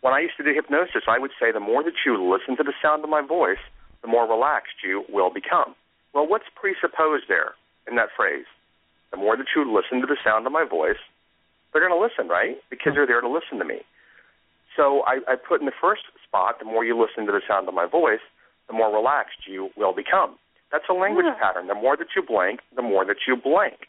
[0.00, 2.62] When I used to do hypnosis, I would say the more that you listen to
[2.62, 3.62] the sound of my voice,
[4.02, 5.74] the more relaxed you will become.
[6.12, 7.54] Well, what's presupposed there
[7.88, 8.46] in that phrase?
[9.10, 11.00] The more that you listen to the sound of my voice,
[11.72, 12.56] they're going to listen, right?
[12.68, 13.80] Because they're there to listen to me.
[14.76, 17.68] So I, I put in the first spot, the more you listen to the sound
[17.68, 18.20] of my voice,
[18.68, 20.38] the more relaxed you will become.
[20.72, 21.34] That's a language Yeah.
[21.34, 21.66] pattern.
[21.68, 23.86] The more that you blank, the more that you blank.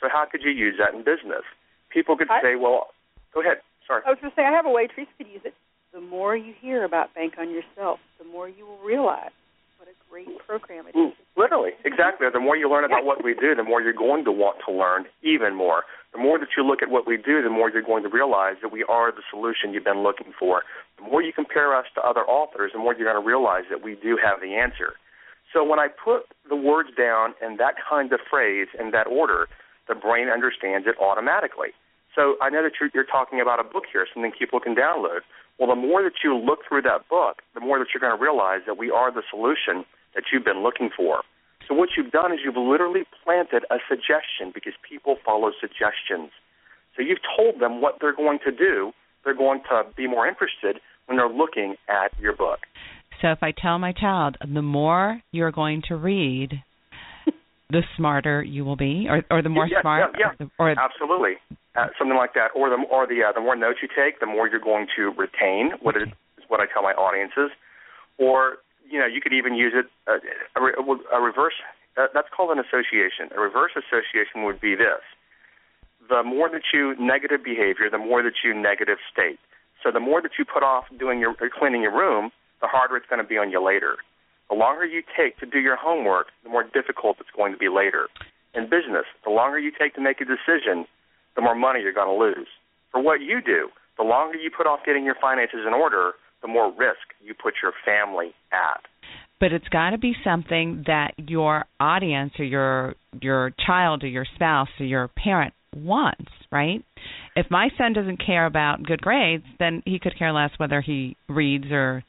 [0.00, 1.44] So how could you use that in business?
[1.90, 2.92] People could I- say, well,
[3.32, 3.60] go ahead.
[3.86, 4.02] Sorry.
[4.06, 5.54] I was going to say I have a way Teresa could use it.
[5.92, 9.32] The more you hear about bank on yourself, the more you will realize
[9.78, 11.12] what a great program it is.
[11.12, 11.14] Mm.
[11.42, 12.28] Literally, exactly.
[12.32, 14.70] The more you learn about what we do, the more you're going to want to
[14.70, 15.82] learn even more.
[16.14, 18.62] The more that you look at what we do, the more you're going to realize
[18.62, 20.62] that we are the solution you've been looking for.
[20.98, 23.82] The more you compare us to other authors, the more you're going to realize that
[23.82, 24.94] we do have the answer.
[25.52, 29.48] So when I put the words down in that kind of phrase in that order,
[29.88, 31.74] the brain understands it automatically.
[32.14, 35.26] So I know that you're, you're talking about a book here, something people can download.
[35.58, 38.22] Well, the more that you look through that book, the more that you're going to
[38.22, 39.82] realize that we are the solution
[40.14, 41.22] that you've been looking for.
[41.72, 46.30] So what you've done is you've literally planted a suggestion because people follow suggestions.
[46.94, 48.92] So you've told them what they're going to do.
[49.24, 52.58] They're going to be more interested when they're looking at your book.
[53.22, 56.62] So if I tell my child, the more you're going to read,
[57.70, 60.46] the smarter you will be, or or the more yeah, smart, yeah, yeah.
[60.58, 61.36] or, absolutely,
[61.74, 64.26] uh, something like that, or the or the uh, the more notes you take, the
[64.26, 65.70] more you're going to retain.
[65.80, 66.08] What is
[66.48, 67.50] what I tell my audiences,
[68.18, 68.58] or
[68.92, 70.20] you know, you could even use it uh,
[70.54, 71.56] a, a reverse.
[71.96, 73.32] Uh, that's called an association.
[73.34, 75.00] A reverse association would be this:
[76.12, 79.40] the more that you negative behavior, the more that you negative state.
[79.82, 83.08] So the more that you put off doing your cleaning your room, the harder it's
[83.08, 83.96] going to be on you later.
[84.50, 87.68] The longer you take to do your homework, the more difficult it's going to be
[87.68, 88.08] later.
[88.54, 90.84] In business, the longer you take to make a decision,
[91.34, 92.48] the more money you're going to lose.
[92.92, 96.48] For what you do, the longer you put off getting your finances in order, the
[96.48, 98.82] more risk you put your family at.
[99.40, 104.26] But it's got to be something that your audience or your your child or your
[104.34, 106.84] spouse or your parent wants, right?
[107.34, 111.16] If my son doesn't care about good grades, then he could care less whether he
[111.28, 112.04] reads or,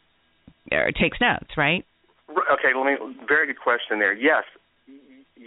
[0.72, 1.86] or takes notes, right?
[2.30, 3.15] Okay, let me.
[3.28, 4.13] Very good question there.
[4.13, 4.43] Yes,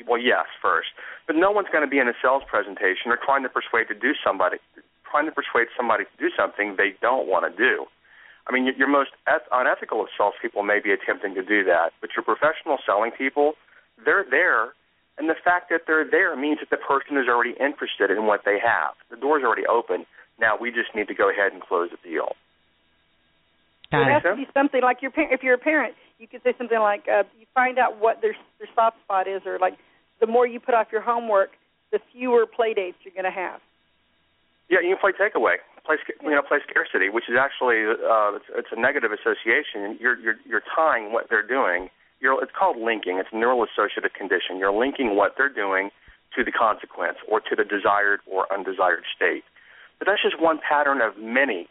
[0.07, 0.89] well, yes, first,
[1.27, 3.95] but no one's going to be in a sales presentation or trying to persuade to
[3.95, 4.59] do somebody,
[5.11, 7.87] trying to persuade somebody to do something they don't want to do.
[8.47, 9.11] I mean, your most
[9.51, 13.55] unethical of salespeople may be attempting to do that, but your professional selling people,
[14.05, 14.73] they're there,
[15.19, 18.43] and the fact that they're there means that the person is already interested in what
[18.45, 18.95] they have.
[19.11, 20.07] The door's already open.
[20.39, 22.37] Now we just need to go ahead and close the deal.
[23.93, 25.33] It has to be something like your parent.
[25.33, 28.37] If you're a parent, you could say something like, uh, "You find out what their
[28.59, 29.75] their soft spot is, or like,
[30.21, 31.53] the more you put off your homework,
[31.93, 33.61] the fewer play dates you're going to have."
[34.69, 35.57] Yeah, you can play takeaway,
[35.87, 39.97] play you know play scarcity, which is actually uh, it's, it's a negative association.
[40.03, 41.89] You're you're you're tying what they're doing.
[42.21, 43.19] You're it's called linking.
[43.23, 44.59] It's a neural associative condition.
[44.59, 45.91] You're linking what they're doing
[46.35, 49.45] to the consequence or to the desired or undesired state.
[49.99, 51.69] But that's just one pattern of many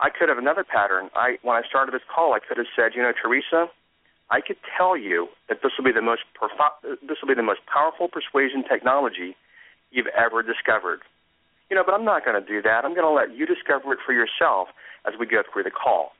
[0.00, 1.10] I could have another pattern.
[1.14, 3.66] I when I started this call, I could have said, you know, Teresa,
[4.30, 6.22] I could tell you that this will be the most
[7.02, 9.34] this will be the most powerful persuasion technology
[9.90, 11.00] you've ever discovered.
[11.70, 12.84] You know, but I'm not going to do that.
[12.84, 14.68] I'm going to let you discover it for yourself
[15.06, 16.12] as we go through the call.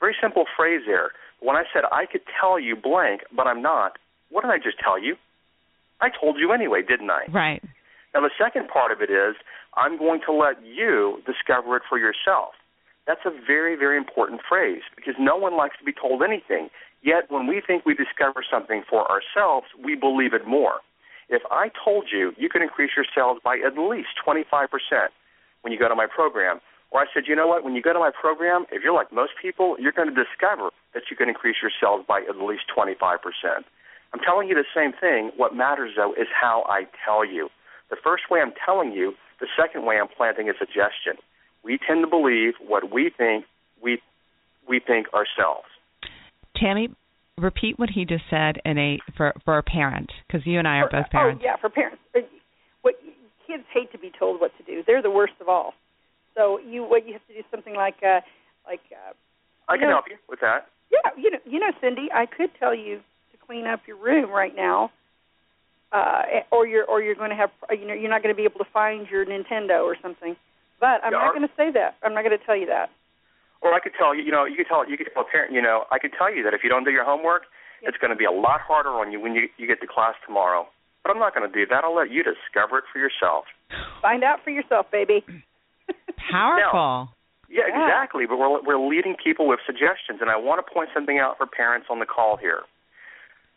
[0.00, 1.10] Very simple phrase there.
[1.40, 3.98] When I said I could tell you blank, but I'm not,
[4.30, 5.16] what did I just tell you?
[6.00, 7.24] I told you anyway, didn't I?
[7.30, 7.62] Right.
[8.14, 9.36] Now the second part of it is
[9.76, 12.54] I'm going to let you discover it for yourself.
[13.06, 16.68] That's a very, very important phrase because no one likes to be told anything.
[17.02, 20.80] Yet when we think we discover something for ourselves, we believe it more.
[21.28, 24.68] If I told you you could increase your sales by at least 25%
[25.62, 26.60] when you go to my program,
[26.90, 29.12] or I said, you know what, when you go to my program, if you're like
[29.12, 32.64] most people, you're going to discover that you can increase your sales by at least
[32.76, 33.18] 25%.
[34.14, 35.32] I'm telling you the same thing.
[35.36, 37.48] What matters, though, is how I tell you.
[37.90, 41.18] The first way I'm telling you, the second way I'm planting a suggestion
[41.66, 43.44] we tend to believe what we think
[43.82, 44.00] we
[44.68, 45.66] we think ourselves.
[46.56, 46.88] Tammy,
[47.38, 50.78] repeat what he just said in a for for a parent because you and I
[50.78, 51.42] are for, both parents.
[51.44, 51.98] Oh yeah, for parents.
[52.82, 52.94] What
[53.46, 54.82] kids hate to be told what to do.
[54.86, 55.74] They're the worst of all.
[56.34, 58.20] So you what you have to do something like uh
[58.66, 59.12] like uh
[59.68, 60.68] I can know, help you with that.
[60.90, 62.96] Yeah, you know you know Cindy, I could tell you
[63.32, 64.90] to clean up your room right now.
[65.92, 68.44] Uh, or you're or you're going to have you know you're not going to be
[68.44, 70.36] able to find your Nintendo or something.
[70.80, 71.94] But I'm yeah, not going to say that.
[72.02, 72.90] I'm not going to tell you that.
[73.62, 75.52] Or I could tell you, you know, you could tell you could tell a parent,
[75.52, 77.48] you know, I could tell you that if you don't do your homework,
[77.82, 77.90] yes.
[77.90, 80.14] it's going to be a lot harder on you when you you get to class
[80.24, 80.68] tomorrow.
[81.02, 81.84] But I'm not going to do that.
[81.84, 83.46] I'll let you discover it for yourself.
[84.02, 85.22] Find out for yourself, baby.
[86.30, 87.06] Powerful.
[87.06, 87.14] Now,
[87.48, 88.26] yeah, yeah, exactly.
[88.26, 91.46] But we're we're leading people with suggestions, and I want to point something out for
[91.46, 92.62] parents on the call here.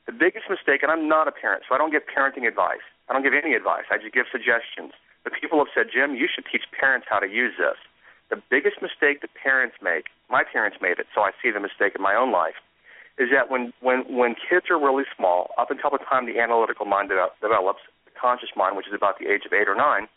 [0.06, 2.86] The biggest mistake, and I'm not a parent, so I don't give parenting advice.
[3.10, 3.86] I don't give any advice.
[3.89, 4.93] I just give suggestions.
[5.24, 7.78] But people have said, Jim, you should teach parents how to use this.
[8.30, 11.94] The biggest mistake that parents make, my parents made it, so I see the mistake
[11.96, 12.62] in my own life,
[13.18, 16.86] is that when when when kids are really small, up until the time the analytical
[16.86, 20.08] mind de- develops, the conscious mind, which is about the age of eight or nine,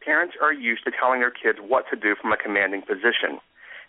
[0.00, 3.38] parents are used to telling their kids what to do from a commanding position.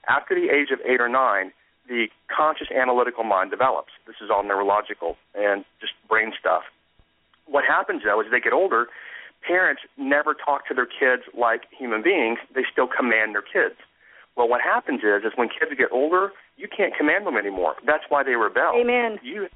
[0.07, 1.51] After the age of eight or nine,
[1.87, 3.91] the conscious analytical mind develops.
[4.05, 6.63] This is all neurological and just brain stuff.
[7.45, 8.87] What happens though as they get older,
[9.47, 12.39] parents never talk to their kids like human beings.
[12.53, 13.79] They still command their kids.
[14.35, 17.75] Well, what happens is, is when kids get older, you can't command them anymore.
[17.85, 18.73] That's why they rebel.
[18.75, 19.17] Amen.
[19.23, 19.47] You,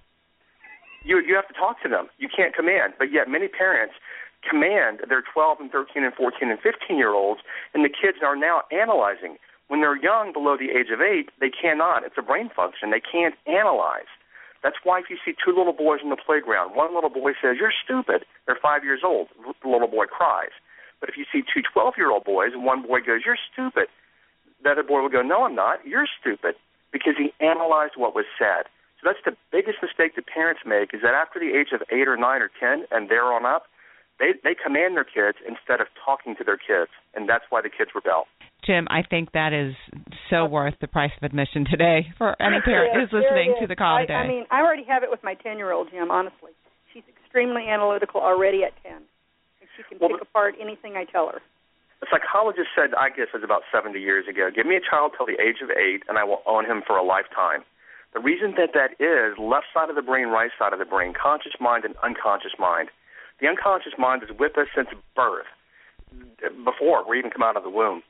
[1.03, 2.07] you, you have to talk to them.
[2.17, 2.93] You can't command.
[2.97, 3.93] But yet, many parents
[4.47, 7.41] command their 12 and 13 and 14 and 15 year olds,
[7.73, 9.37] and the kids are now analyzing.
[9.67, 12.03] When they're young, below the age of eight, they cannot.
[12.03, 12.91] It's a brain function.
[12.91, 14.09] They can't analyze.
[14.63, 17.57] That's why if you see two little boys in the playground, one little boy says,
[17.59, 18.25] You're stupid.
[18.45, 19.27] They're five years old.
[19.41, 20.53] The little boy cries.
[20.99, 23.87] But if you see two 12 year old boys and one boy goes, You're stupid,
[24.63, 25.85] the other boy will go, No, I'm not.
[25.85, 26.55] You're stupid.
[26.93, 28.69] Because he analyzed what was said.
[29.01, 32.07] So that's the biggest mistake that parents make is that after the age of eight
[32.07, 33.65] or nine or ten and they're on up,
[34.19, 37.69] they they command their kids instead of talking to their kids, and that's why the
[37.69, 38.27] kids rebel.
[38.65, 39.73] Jim, I think that is
[40.29, 43.67] so worth the price of admission today for any parent Yeah, who's listening there to
[43.67, 44.13] the call I, today.
[44.21, 46.11] I mean, I already have it with my ten-year-old Jim.
[46.11, 46.53] Honestly,
[46.93, 51.27] she's extremely analytical already at ten, and she can Well, pick apart anything I tell
[51.33, 51.41] her.
[52.01, 55.13] A psychologist said, I guess it was about 70 years ago, give me a child
[55.15, 57.61] till the age of eight, and I will own him for a lifetime.
[58.13, 61.13] The reason that that is left side of the brain, right side of the brain,
[61.13, 62.89] conscious mind and unconscious mind.
[63.39, 65.45] The unconscious mind is with us since birth,
[66.65, 68.01] before we even come out of the womb.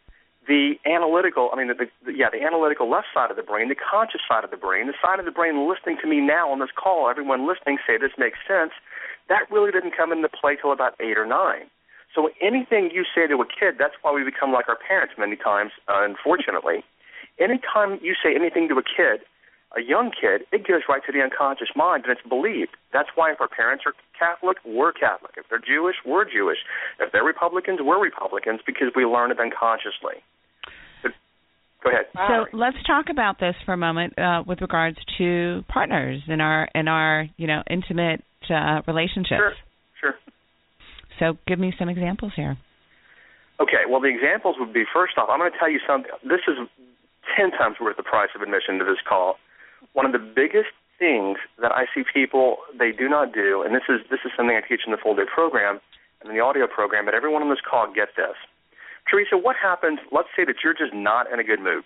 [0.47, 3.75] The analytical, I mean, the, the, yeah, the analytical left side of the brain, the
[3.75, 6.59] conscious side of the brain, the side of the brain listening to me now on
[6.59, 8.71] this call, everyone listening say this makes sense,
[9.29, 11.69] that really didn't come into play till about eight or nine.
[12.13, 15.35] So anything you say to a kid, that's why we become like our parents many
[15.37, 16.83] times, uh, unfortunately.
[17.39, 19.21] Anytime you say anything to a kid,
[19.77, 22.75] a young kid, it goes right to the unconscious mind and it's believed.
[22.91, 25.33] That's why if our parents are Catholic, we're Catholic.
[25.37, 26.59] If they're Jewish, we're Jewish.
[26.99, 30.19] If they're Republicans, we're Republicans because we learn it unconsciously.
[31.83, 32.05] But, go ahead.
[32.51, 36.67] So let's talk about this for a moment uh, with regards to partners in our
[36.75, 39.39] in our you know intimate uh, relationships.
[39.39, 39.53] Sure,
[39.99, 40.13] sure.
[41.19, 42.57] So give me some examples here.
[43.61, 46.09] Okay, well, the examples would be first off, I'm going to tell you something.
[46.25, 46.57] This is
[47.37, 49.37] 10 times worth the price of admission to this call.
[49.93, 53.85] One of the biggest things that I see people they do not do, and this
[53.89, 55.79] is this is something I teach in the full day program
[56.21, 58.37] and in the audio program, but everyone on this call get this.
[59.09, 59.99] Teresa, what happens?
[60.11, 61.83] Let's say that you're just not in a good mood.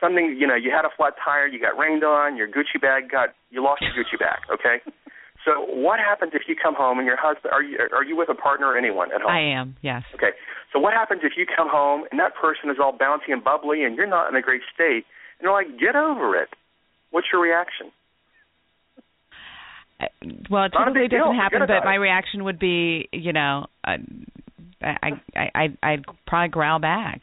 [0.00, 3.10] Something you know, you had a flat tire, you got rained on, your Gucci bag
[3.10, 4.38] got you lost your Gucci bag.
[4.48, 4.78] Okay,
[5.44, 8.28] so what happens if you come home and your husband are you are you with
[8.28, 9.30] a partner or anyone at home?
[9.30, 10.02] I am, yes.
[10.14, 10.30] Okay.
[10.72, 13.84] So what happens if you come home and that person is all bouncy and bubbly
[13.84, 15.04] and you're not in a great state
[15.38, 16.48] and they're like, get over it?
[17.10, 17.90] What's your reaction?
[20.00, 20.06] Uh,
[20.48, 23.96] Well, it typically doesn't happen, but my reaction would be, you know, uh,
[24.82, 25.20] I
[25.54, 27.22] I I'd probably growl back.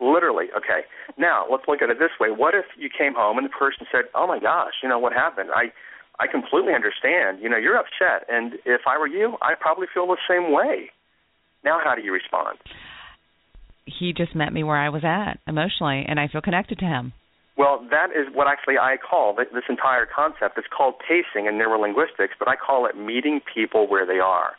[0.00, 0.46] Literally.
[0.56, 0.86] Okay.
[1.16, 2.28] Now let's look at it this way.
[2.30, 5.12] What if you came home and the person said, "Oh my gosh, you know what
[5.12, 5.50] happened?
[5.54, 5.72] I
[6.20, 7.40] I completely understand.
[7.40, 10.90] You know, you're upset, and if I were you, I'd probably feel the same way."
[11.64, 12.58] Now, how do you respond?
[13.86, 17.12] He just met me where I was at emotionally, and I feel connected to him.
[17.56, 20.58] Well, that is what actually I call this entire concept.
[20.58, 24.56] It's called pacing in neurolinguistics, but I call it meeting people where they are.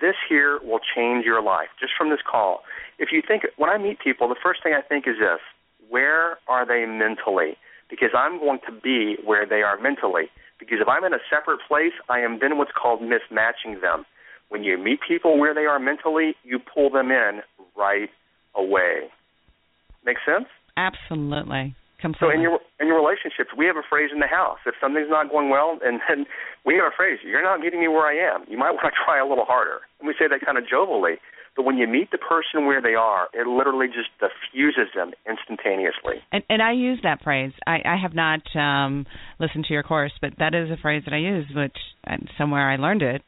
[0.00, 2.62] This here will change your life just from this call.
[2.98, 5.40] If you think, when I meet people, the first thing I think is this
[5.88, 7.56] where are they mentally?
[7.88, 10.24] Because I'm going to be where they are mentally.
[10.58, 14.04] Because if I'm in a separate place, I am then what's called mismatching them.
[14.48, 17.40] When you meet people where they are mentally, you pull them in
[17.76, 18.08] right
[18.54, 19.10] away.
[20.04, 20.46] Make sense?
[20.76, 21.74] Absolutely,
[22.20, 24.58] So in your in your relationships, we have a phrase in the house.
[24.66, 26.26] If something's not going well, and then
[26.64, 28.44] we have a phrase, "You're not meeting me where I am.
[28.48, 31.18] You might want to try a little harder." And we say that kind of jovially.
[31.56, 36.20] But when you meet the person where they are, it literally just diffuses them instantaneously.
[36.30, 37.52] And, and I use that phrase.
[37.66, 39.06] I, I have not um,
[39.40, 42.70] listened to your course, but that is a phrase that I use, which and somewhere
[42.70, 43.22] I learned it.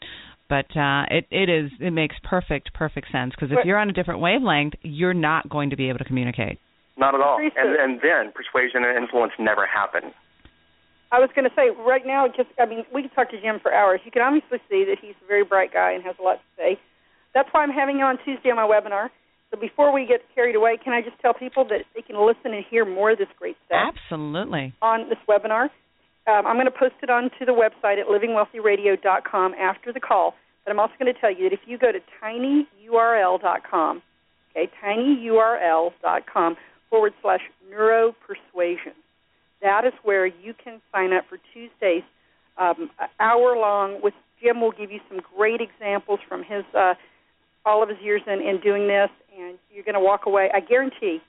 [0.50, 3.92] But uh, it it is it makes perfect perfect sense because if you're on a
[3.92, 6.58] different wavelength, you're not going to be able to communicate.
[6.98, 7.38] Not at all.
[7.38, 10.10] And and then persuasion and influence never happen.
[11.10, 13.60] I was going to say right now, just I mean, we could talk to Jim
[13.62, 14.00] for hours.
[14.04, 16.48] You can obviously see that he's a very bright guy and has a lot to
[16.58, 16.78] say.
[17.32, 19.08] That's why I'm having him on Tuesday on my webinar.
[19.50, 22.52] So before we get carried away, can I just tell people that they can listen
[22.52, 24.74] and hear more of this great stuff Absolutely.
[24.82, 25.70] on this webinar?
[26.26, 30.34] Um, I'm going to post it onto the website at livingwealthyradio.com after the call.
[30.64, 34.02] But I'm also going to tell you that if you go to tinyurl.com,
[34.50, 36.56] okay, tinyurl.com
[36.90, 37.40] forward slash
[37.72, 38.94] neuropersuasion,
[39.62, 42.02] that is where you can sign up for Tuesdays,
[42.56, 44.00] um, hour long.
[44.02, 46.94] With Jim, will give you some great examples from his uh,
[47.64, 50.48] all of his years in, in doing this, and you're going to walk away.
[50.54, 51.20] I guarantee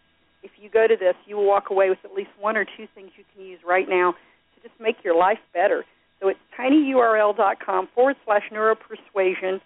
[0.43, 2.87] if you go to this, you will walk away with at least one or two
[2.95, 5.83] things you can use right now to just make your life better.
[6.19, 9.59] So it's tinyurl.com forward slash neuropersuasion.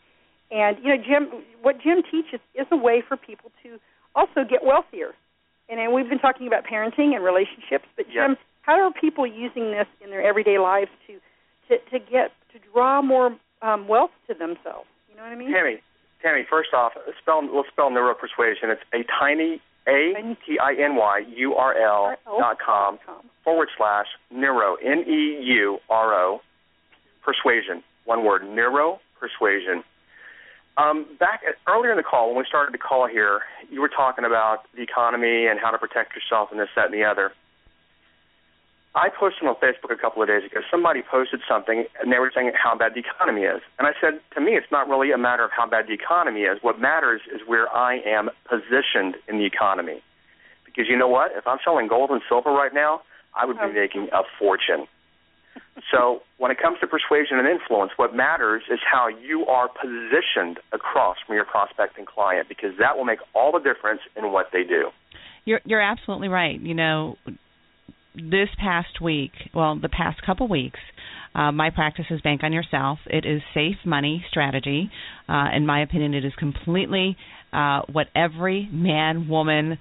[0.51, 3.79] And, you know, Jim, what Jim teaches is a way for people to
[4.15, 5.13] also get wealthier.
[5.69, 8.39] And, and we've been talking about parenting and relationships, but Jim, Yep.
[8.63, 11.19] how are people using this in their everyday lives to
[11.69, 14.87] to, to get to draw more um, wealth to themselves?
[15.09, 15.51] You know what I mean?
[15.51, 15.81] Tammy,
[16.21, 18.71] Tammy, first off, spell let's spell neuropersuasion.
[18.71, 20.13] It's a tiny a
[20.45, 22.99] t i n y u r l dot com
[23.43, 26.41] forward slash neuro n e u r o
[27.23, 27.83] persuasion.
[28.05, 29.83] One word, neuro persuasion.
[30.77, 33.89] Um, back at, earlier in the call, when we started the call here, you were
[33.89, 37.31] talking about the economy and how to protect yourself and this, that, and the other.
[38.95, 40.61] I posted on Facebook a couple of days ago.
[40.69, 43.61] Somebody posted something, and they were saying how bad the economy is.
[43.79, 46.41] And I said, to me, it's not really a matter of how bad the economy
[46.41, 46.59] is.
[46.61, 50.03] What matters is where I am positioned in the economy.
[50.65, 51.31] Because you know what?
[51.35, 53.01] If I'm selling gold and silver right now,
[53.35, 54.85] I would be making a fortune.
[55.91, 60.59] So when it comes to persuasion and influence, what matters is how you are positioned
[60.71, 64.63] across from your prospecting client, because that will make all the difference in what they
[64.63, 64.89] do.
[65.45, 66.59] You're you're absolutely right.
[66.59, 67.17] You know,
[68.15, 70.79] this past week, well, the past couple weeks,
[71.35, 72.99] uh, my practice is Bank on Yourself.
[73.07, 74.89] It is safe money strategy.
[75.27, 77.17] Uh, in my opinion, it is completely
[77.51, 79.79] uh, what every man, woman,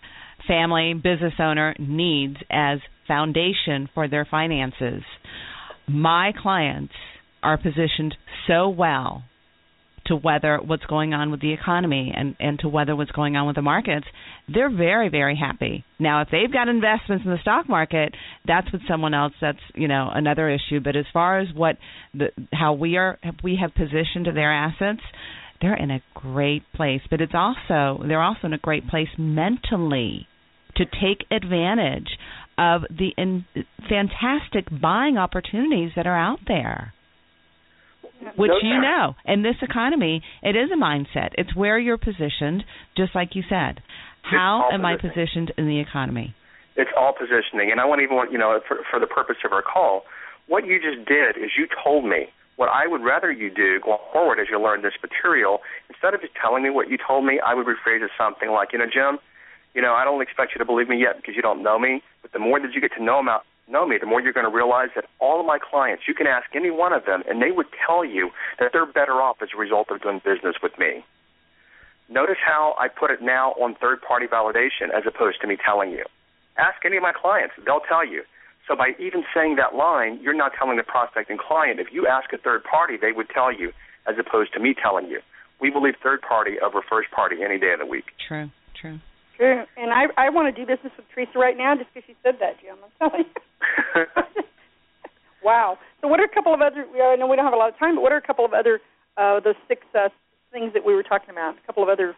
[0.48, 5.02] family, business owner needs as foundation for their finances.
[5.88, 6.94] My clients
[7.42, 8.14] are positioned
[8.46, 9.24] so well
[10.06, 13.46] to weather what's going on with the economy and, and to weather what's going on
[13.46, 14.06] with the markets,
[14.52, 15.84] they're very, very happy.
[15.98, 18.14] Now, if they've got investments in the stock market,
[18.46, 19.32] that's with someone else.
[19.40, 20.80] That's you know another issue.
[20.82, 21.76] But as far as what
[22.14, 25.02] the how we are we have positioned their assets,
[25.60, 27.02] they're in a great place.
[27.08, 30.26] But it's also they're also in a great place mentally
[30.76, 32.08] to take advantage
[32.58, 33.44] of the in,
[33.88, 36.92] fantastic buying opportunities that are out there
[38.36, 39.14] which No you know.
[39.24, 41.30] In this economy, it is a mindset.
[41.38, 42.64] It's where you're positioned,
[42.96, 43.82] just like you said.
[44.22, 46.34] How am I positioned in the economy?
[46.76, 49.52] It's all positioning, and I want even want you know for, for the purpose of
[49.52, 50.02] our call,
[50.46, 53.98] what you just did is you told me what I would rather you do going
[54.12, 55.58] forward as you learn this material.
[55.90, 58.72] Instead of just telling me what you told me, I would rephrase it something like,
[58.72, 59.18] you know, Jim,
[59.74, 62.02] you know, I don't expect you to believe me yet because you don't know me,
[62.20, 64.48] but the more that you get to know about know me, the more you're going
[64.48, 67.40] to realize that all of my clients, you can ask any one of them, and
[67.40, 70.78] they would tell you that they're better off as a result of doing business with
[70.78, 71.04] me.
[72.08, 75.92] Notice how I put it now on third party validation as opposed to me telling
[75.92, 76.04] you.
[76.58, 78.24] Ask any of my clients, they'll tell you.
[78.68, 81.80] So by even saying that line, you're not telling the prospecting client.
[81.80, 83.72] If you ask a third party, they would tell you
[84.06, 85.20] as opposed to me telling you.
[85.60, 88.06] We believe third party over first party any day of the week.
[88.28, 88.98] True, true.
[89.42, 89.66] True.
[89.76, 92.38] And I I want to do business with Teresa right now just because she said
[92.38, 92.78] that, Jim.
[92.78, 94.06] I'm telling you.
[95.42, 95.78] wow.
[96.00, 96.86] So what are a couple of other?
[96.86, 98.54] I know we don't have a lot of time, but what are a couple of
[98.54, 98.78] other
[99.18, 100.14] uh, those six uh,
[100.52, 101.58] things that we were talking about?
[101.58, 102.14] A couple of other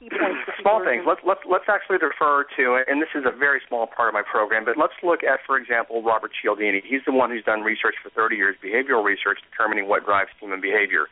[0.00, 0.50] key points.
[0.62, 1.06] small things.
[1.06, 4.26] Let's let's let's actually refer to, and this is a very small part of my
[4.26, 6.82] program, but let's look at, for example, Robert Cialdini.
[6.82, 10.60] He's the one who's done research for 30 years, behavioral research, determining what drives human
[10.60, 11.06] behavior.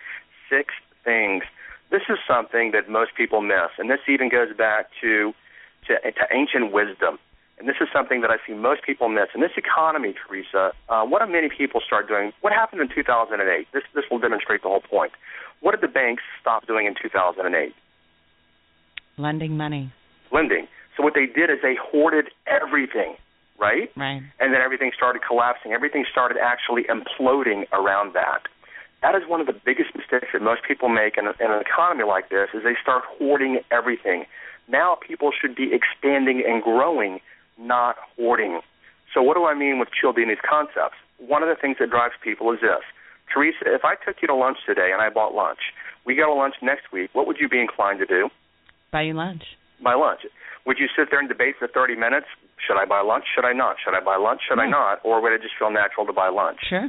[0.50, 0.74] Six
[1.06, 1.46] things.
[1.94, 5.34] This is something that most people miss, and this even goes back to
[5.86, 7.18] to, to ancient wisdom.
[7.58, 9.28] And this is something that I see most people miss.
[9.34, 12.32] In this economy, Teresa, uh, what do many people start doing?
[12.40, 13.68] What happened in 2008?
[13.72, 15.12] This this will demonstrate the whole point.
[15.60, 17.72] What did the banks stop doing in 2008?
[19.18, 19.92] Lending money.
[20.32, 20.66] lending.
[20.96, 23.14] So what they did is they hoarded everything,
[23.58, 23.90] right?
[23.96, 24.22] Right.
[24.40, 25.72] And then everything started collapsing.
[25.72, 28.42] Everything started actually imploding around that.
[29.02, 31.60] That is one of the biggest mistakes that most people make in, a, in an
[31.60, 34.26] economy like this is they start hoarding everything.
[34.68, 37.20] Now people should be expanding and growing,
[37.58, 38.60] not hoarding.
[39.12, 40.96] So what do I mean with Cialdini's concepts?
[41.18, 42.82] One of the things that drives people is this.
[43.32, 45.58] Teresa, if I took you to lunch today and I bought lunch,
[46.04, 48.28] we go to lunch next week, what would you be inclined to do?
[48.90, 49.44] Buy you lunch.
[49.82, 50.20] buy lunch.
[50.66, 52.26] Would you sit there and debate for 30 minutes?
[52.64, 53.24] Should I buy lunch?
[53.34, 53.76] Should I not?
[53.82, 54.42] Should I buy lunch?
[54.48, 55.00] Should I not?
[55.04, 56.58] Or would it just feel natural to buy lunch?
[56.68, 56.88] Sure.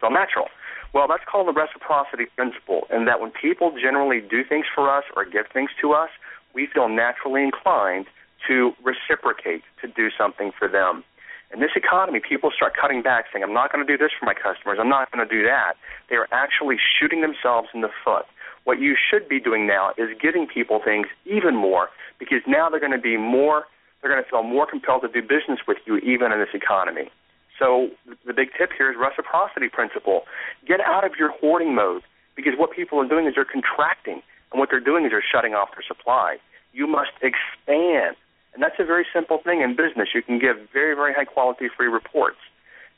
[0.00, 0.48] Feel natural.
[0.92, 5.04] Well, that's called the reciprocity principle, in that when people generally do things for us
[5.16, 6.10] or give things to us,
[6.54, 8.06] we feel naturally inclined
[8.48, 11.04] to reciprocate, to do something for them.
[11.52, 14.24] In this economy, people start cutting back, saying, I'm not going to do this for
[14.24, 15.74] my customers, I'm not going to do that.
[16.08, 18.24] They are actually shooting themselves in the foot.
[18.64, 21.88] What you should be doing now is giving people things even more
[22.18, 23.64] because now they're going to be more,
[24.00, 27.10] they're going to feel more compelled to do business with you even in this economy.
[27.58, 27.90] So
[28.26, 30.22] the big tip here is reciprocity principle.
[30.66, 32.02] Get out of your hoarding mode
[32.34, 34.22] because what people are doing is they're contracting,
[34.52, 36.36] and what they're doing is they're shutting off their supply.
[36.72, 38.16] You must expand.
[38.54, 40.08] And that's a very simple thing in business.
[40.14, 42.36] You can give very, very high quality free reports.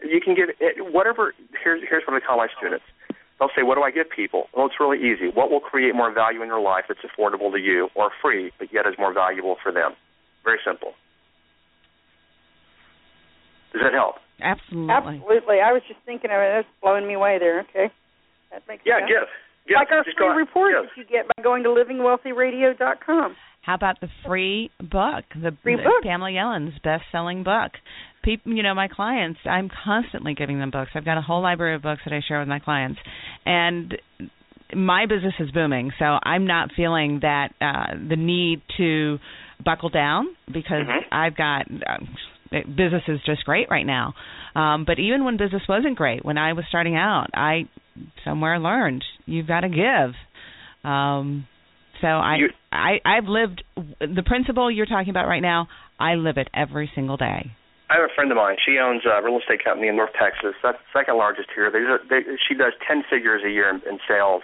[0.03, 1.35] You can give it, whatever.
[1.63, 2.85] Here's here's what I tell my students.
[3.39, 5.29] They'll say, "What do I give people?" Well, it's really easy.
[5.29, 8.73] What will create more value in your life that's affordable to you, or free, but
[8.73, 9.95] yet is more valuable for them?
[10.43, 10.95] Very simple.
[13.73, 14.17] Does that help?
[14.41, 14.93] Absolutely.
[14.93, 15.61] Absolutely.
[15.61, 16.51] I was just thinking of it.
[16.51, 17.61] That's blowing me away there.
[17.61, 17.91] Okay.
[18.51, 18.87] That makes sense.
[18.87, 19.11] Yeah, sense.
[19.11, 19.29] give.
[19.67, 19.75] Give.
[19.77, 20.85] Like our Just free go- report give.
[20.85, 23.37] that you get by going to livingwealthyradio.com.
[23.63, 26.03] How about the free book, the, Free the book.
[26.03, 27.73] Pamela Yellen's best-selling book?
[28.23, 30.91] People, you know, my clients, I'm constantly giving them books.
[30.95, 33.01] I've got a whole library of books that I share with my clients,
[33.47, 33.97] and
[34.75, 35.93] my business is booming.
[35.99, 39.19] So I'm not feeling that uh, the need to
[39.65, 41.01] buckle down because Mhm.
[41.13, 42.09] I've got um,
[42.77, 44.15] business is just great right now.
[44.55, 47.67] Um, but even when business wasn't great, when I was starting out, I
[48.25, 50.15] somewhere learned you've got to give.
[50.85, 51.47] Um,
[52.01, 53.63] so I, You- I I've lived
[54.01, 55.69] the principle you're talking about right now.
[55.99, 57.53] I live it every single day.
[57.91, 58.57] I have a friend of mine.
[58.65, 60.57] She owns a real estate company in North Texas.
[60.63, 61.71] That's the second largest here.
[61.71, 64.43] They, they, she does ten figures a year in, in sales.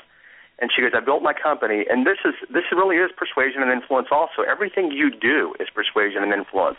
[0.61, 3.72] And she goes, I built my company, and this is this really is persuasion and
[3.72, 4.09] influence.
[4.12, 6.76] Also, everything you do is persuasion and influence.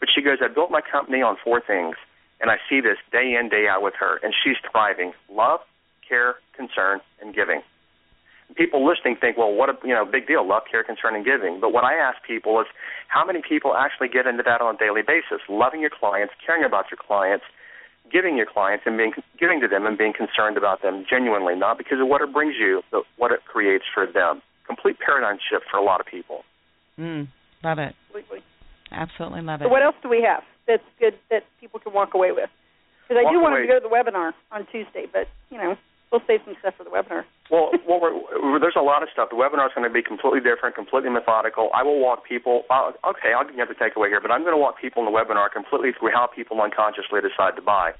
[0.00, 1.96] But she goes, I built my company on four things,
[2.40, 5.60] and I see this day in day out with her, and she's thriving: love,
[6.08, 7.62] care, concern, and giving.
[8.54, 11.58] People listening think, well, what a you know big deal, love, care, concern, and giving.
[11.60, 12.66] But what I ask people is,
[13.08, 15.42] how many people actually get into that on a daily basis?
[15.48, 17.44] Loving your clients, caring about your clients,
[18.10, 21.76] giving your clients, and being giving to them and being concerned about them genuinely, not
[21.76, 24.40] because of what it brings you, but what it creates for them.
[24.64, 26.42] Complete paradigm shift for a lot of people.
[26.98, 27.26] Mm,
[27.64, 27.94] love it.
[28.14, 28.42] Absolutely.
[28.92, 29.64] Absolutely love it.
[29.64, 32.50] So what else do we have that's good that people can walk away with?
[33.08, 35.58] Because I do want away- them to go to the webinar on Tuesday, but you
[35.58, 35.76] know
[36.10, 37.24] we'll save some stuff for the webinar.
[37.50, 38.00] Well, well
[38.60, 39.30] there's a lot of stuff.
[39.30, 41.70] The webinar is going to be completely different, completely methodical.
[41.74, 42.62] I will walk people.
[42.70, 45.10] Uh, okay, I'll give you the takeaway here, but I'm going to walk people in
[45.10, 47.92] the webinar completely through how people unconsciously decide to buy.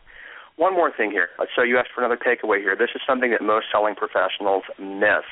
[0.56, 1.28] One more thing here.
[1.54, 2.74] So you asked for another takeaway here.
[2.76, 5.26] This is something that most selling professionals miss.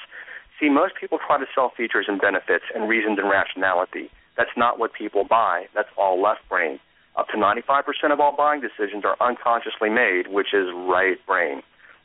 [0.61, 4.11] See, most people try to sell features and benefits and reasons and rationality.
[4.37, 5.66] That's not what people buy.
[5.75, 6.79] That's all left brain.
[7.16, 11.62] Up to 95% of all buying decisions are unconsciously made, which is right brain.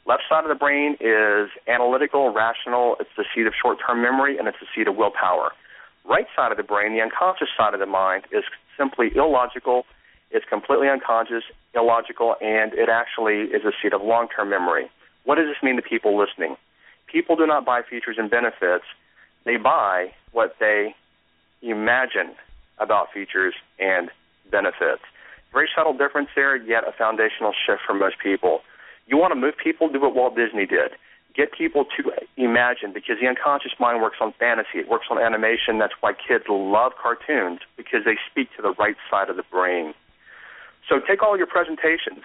[0.09, 2.95] Left side of the brain is analytical, rational.
[2.99, 5.51] It's the seat of short-term memory, and it's the seat of willpower.
[6.03, 8.43] Right side of the brain, the unconscious side of the mind, is
[8.75, 9.85] simply illogical.
[10.31, 11.43] It's completely unconscious,
[11.75, 14.89] illogical, and it actually is a seat of long-term memory.
[15.25, 16.57] What does this mean to people listening?
[17.05, 18.85] People do not buy features and benefits.
[19.45, 20.95] They buy what they
[21.61, 22.33] imagine
[22.79, 24.09] about features and
[24.49, 25.03] benefits.
[25.53, 28.61] Very subtle difference there, yet a foundational shift for most people.
[29.09, 30.93] You want to move people, do what Walt Disney did.
[31.35, 34.77] Get people to imagine because the unconscious mind works on fantasy.
[34.77, 35.79] It works on animation.
[35.79, 39.93] That's why kids love cartoons because they speak to the right side of the brain.
[40.87, 42.21] So take all your presentations.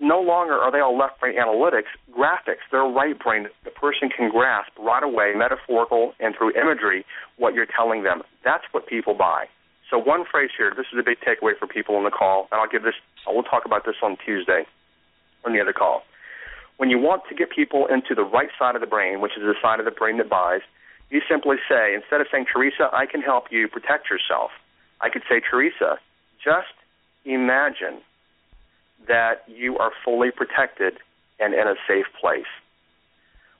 [0.00, 2.62] No longer are they all left brain analytics, graphics.
[2.70, 3.48] They're right brain.
[3.64, 7.04] The person can grasp right away, metaphorical and through imagery,
[7.38, 8.22] what you're telling them.
[8.44, 9.46] That's what people buy.
[9.90, 10.72] So one phrase here.
[10.76, 12.94] This is a big takeaway for people on the call, and I'll give this.
[13.26, 14.66] We'll talk about this on Tuesday
[15.44, 16.02] on the other call.
[16.76, 19.42] When you want to get people into the right side of the brain, which is
[19.42, 20.60] the side of the brain that buys,
[21.10, 24.50] you simply say, instead of saying, Teresa, I can help you protect yourself,
[25.00, 25.98] I could say, Teresa,
[26.42, 26.74] just
[27.24, 28.00] imagine
[29.06, 30.94] that you are fully protected
[31.38, 32.50] and in a safe place.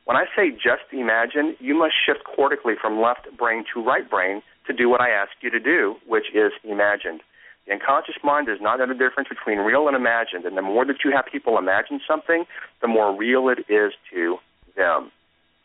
[0.05, 4.43] When I say just imagine, you must shift cortically from left brain to right brain
[4.67, 7.21] to do what I ask you to do, which is imagine.
[7.67, 10.85] The unconscious mind does not know the difference between real and imagined, and the more
[10.85, 12.45] that you have people imagine something,
[12.83, 14.37] the more real it is to
[14.77, 15.11] them.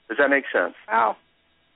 [0.07, 0.75] Does that make sense?
[0.87, 1.17] Wow.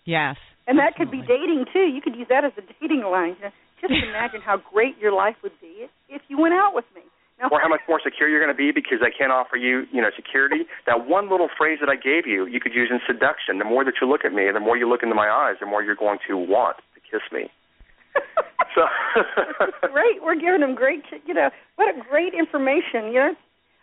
[0.06, 0.38] Yes.
[0.66, 1.92] And that could be dating too.
[1.92, 3.36] You could use that as a dating line.
[3.40, 6.86] You know, Just imagine how great your life would be if you went out with
[6.96, 7.02] me.
[7.40, 9.84] Now, Or how much more secure you're going to be because I can't offer you,
[9.92, 10.64] you know, security.
[10.86, 13.58] That one little phrase that I gave you, you could use in seduction.
[13.58, 15.66] The more that you look at me, the more you look into my eyes, the
[15.66, 17.50] more you're going to want to kiss me.
[18.76, 18.82] So
[19.92, 20.22] great.
[20.22, 23.14] We're giving him great, you know, what a great information.
[23.14, 23.34] You know,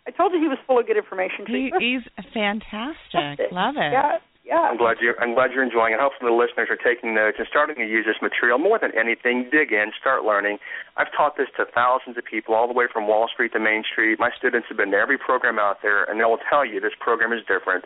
[0.07, 1.45] I told you he was full of good information.
[1.47, 3.51] He, he's fantastic.
[3.51, 3.93] Love it.
[3.93, 4.65] Yeah, yeah.
[4.65, 5.99] I'm glad you're I'm glad you're enjoying it.
[6.01, 9.47] Hopefully the listeners are taking notes and starting to use this material more than anything.
[9.51, 10.57] Dig in, start learning.
[10.97, 13.83] I've taught this to thousands of people all the way from Wall Street to Main
[13.85, 14.17] Street.
[14.19, 16.97] My students have been to every program out there and they will tell you this
[16.99, 17.85] program is different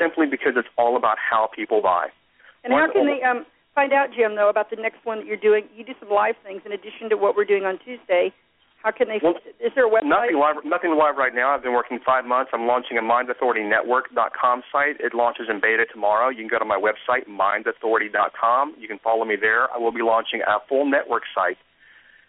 [0.00, 2.08] simply because it's all about how people buy.
[2.64, 3.44] And how can they um,
[3.74, 5.64] find out, Jim, though, about the next one that you're doing?
[5.76, 8.32] You do some live things in addition to what we're doing on Tuesday.
[8.82, 9.20] How can they?
[9.22, 10.10] Well, is there a website?
[10.10, 11.54] Nothing live, nothing live right now.
[11.54, 12.50] I've been working five months.
[12.52, 14.98] I'm launching a MindAuthorityNetwork.com site.
[14.98, 16.30] It launches in beta tomorrow.
[16.30, 18.74] You can go to my website, MindAuthority.com.
[18.78, 19.70] You can follow me there.
[19.72, 21.58] I will be launching a full network site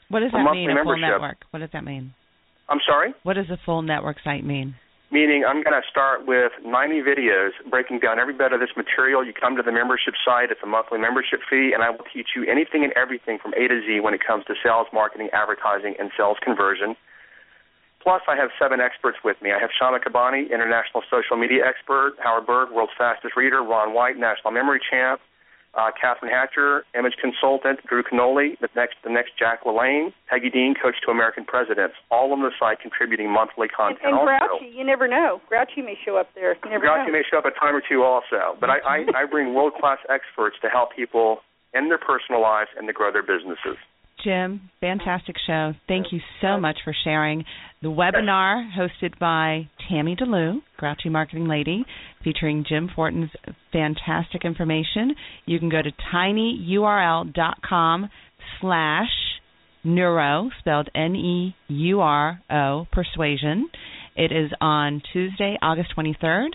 [0.10, 0.78] What does A that monthly mean?
[0.78, 1.10] A full membership.
[1.22, 1.38] network.
[1.50, 2.14] What does that mean?
[2.70, 3.14] I'm sorry.
[3.24, 4.76] What does a full network site mean?
[5.14, 9.22] Meaning, I'm going to start with 90 videos breaking down every bit of this material.
[9.22, 12.34] You come to the membership site, it's a monthly membership fee, and I will teach
[12.36, 15.94] you anything and everything from A to Z when it comes to sales, marketing, advertising,
[16.02, 16.98] and sales conversion.
[18.02, 19.54] Plus, I have seven experts with me.
[19.54, 24.18] I have Shama Kabani, international social media expert, Howard Berg, world's fastest reader, Ron White,
[24.18, 25.22] national memory champ,
[25.76, 30.76] uh, Catherine Hatcher, image consultant, Drew Canole, the next, the next Jack LaLanne, Peggy Dean,
[30.76, 34.60] coach to American presidents, all on the site contributing monthly And, content and also.
[34.60, 35.42] Grouchy, you never know.
[35.50, 36.56] Grouchy may show up there.
[36.64, 37.18] You never Grouchy know.
[37.18, 40.00] may show up a time or two also, but I, I, I bring world class
[40.10, 41.40] experts to help people
[41.74, 43.78] in their personal lives and to grow their businesses.
[44.24, 45.74] Jim, fantastic show.
[45.88, 47.44] Thank you so much for sharing
[47.82, 51.84] the webinar hosted by Tammy DeLu, Grouchy Marketing Lady,
[52.24, 53.32] featuring Jim Fortin's
[53.72, 55.16] fantastic information.
[55.46, 58.10] You can go to tinyurl.com
[58.62, 59.10] slash
[59.84, 63.70] neuro, spelled N-E-U-R-O, persuasion.
[64.16, 66.50] It is on Tuesday, August 23rd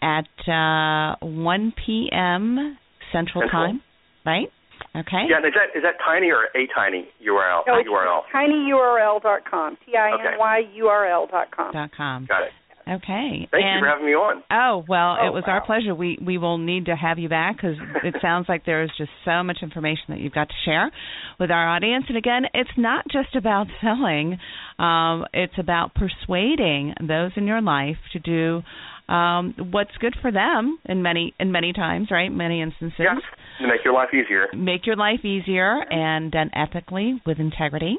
[0.00, 2.78] at uh, 1 p.m.
[3.12, 3.50] Central Central.
[3.50, 3.82] Time,
[4.24, 4.48] right?
[4.96, 5.26] Okay.
[5.28, 7.62] Yeah, and is that is that tiny or a tiny URL?
[7.66, 8.22] No, it's URL.
[8.34, 9.78] tinyurl.com.
[9.86, 11.72] T-I-N-Y-U-R-L dot com.
[11.72, 12.26] Dot com.
[12.26, 12.52] Got it.
[12.88, 13.46] Okay.
[13.50, 14.42] Thank and, you for having me on.
[14.50, 15.94] Oh well, Oh, it was our pleasure.
[15.94, 19.10] We we will need to have you back because it sounds like there is just
[19.26, 20.90] so much information that you've got to share
[21.38, 22.06] with our audience.
[22.08, 24.38] And again, it's not just about selling;
[24.78, 28.62] um, it's about persuading those in your life to do
[29.12, 30.78] um, what's good for them.
[30.86, 32.32] In many in many times, right?
[32.32, 33.00] Many instances.
[33.00, 33.22] Yes.
[33.60, 34.46] To make your life easier.
[34.54, 37.96] Make your life easier and done ethically with integrity.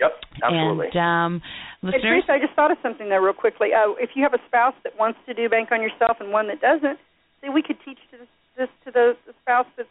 [0.00, 0.12] Yep.
[0.42, 0.86] Absolutely.
[0.94, 1.42] And um,
[1.82, 3.68] Hey, listeners, Teresa, I just thought of something there real quickly.
[3.74, 6.48] Uh, if you have a spouse that wants to do bank on yourself and one
[6.48, 6.98] that doesn't,
[7.42, 8.26] see, we could teach this,
[8.56, 9.88] this to the, the spouse that's,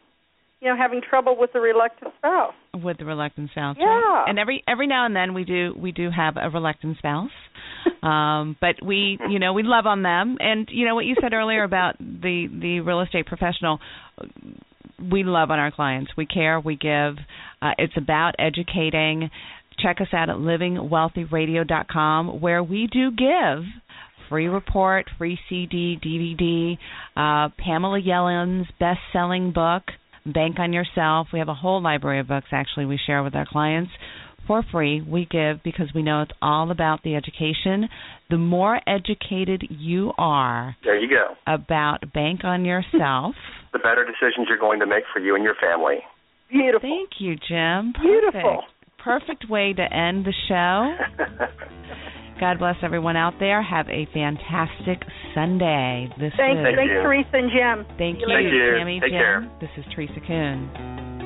[0.61, 2.53] you know, having trouble with the reluctant spouse.
[2.73, 3.75] with the reluctant spouse.
[3.79, 3.85] Yeah.
[3.85, 4.25] right?
[4.27, 7.29] And every every now and then we do we do have a reluctant spouse.
[8.01, 11.33] um but we you know we love on them and you know what you said
[11.33, 13.79] earlier about the the real estate professional
[14.99, 16.11] we love on our clients.
[16.17, 17.15] We care we give.
[17.61, 19.29] Uh, it's about educating.
[19.79, 23.63] Check us out at livingwealthyradio.com where we do give.
[24.29, 26.77] Free report free cd dvd
[27.15, 29.83] uh, pamela yellen's best-selling book
[30.25, 31.27] bank on yourself.
[31.31, 33.91] We have a whole library of books actually we share with our clients
[34.47, 37.87] for free we give because we know it's all about the education
[38.29, 41.35] the more educated you are there you go.
[41.45, 43.35] about bank on yourself
[43.73, 45.97] The better decisions you're going to make for you and your family.
[46.49, 46.79] Beautiful.
[46.89, 48.63] thank you jim Beautiful.
[48.63, 48.73] perfect
[49.39, 50.95] perfect way to end the show
[52.39, 55.01] god bless everyone out there have a fantastic
[55.35, 57.01] sunday this Thanks, is Thank thanks, you.
[57.01, 57.97] Teresa and Jim.
[57.97, 58.75] thank you, Thank you.
[58.77, 59.19] Tammy Take Jim.
[59.19, 59.51] care.
[59.61, 61.16] this is teresa kuhn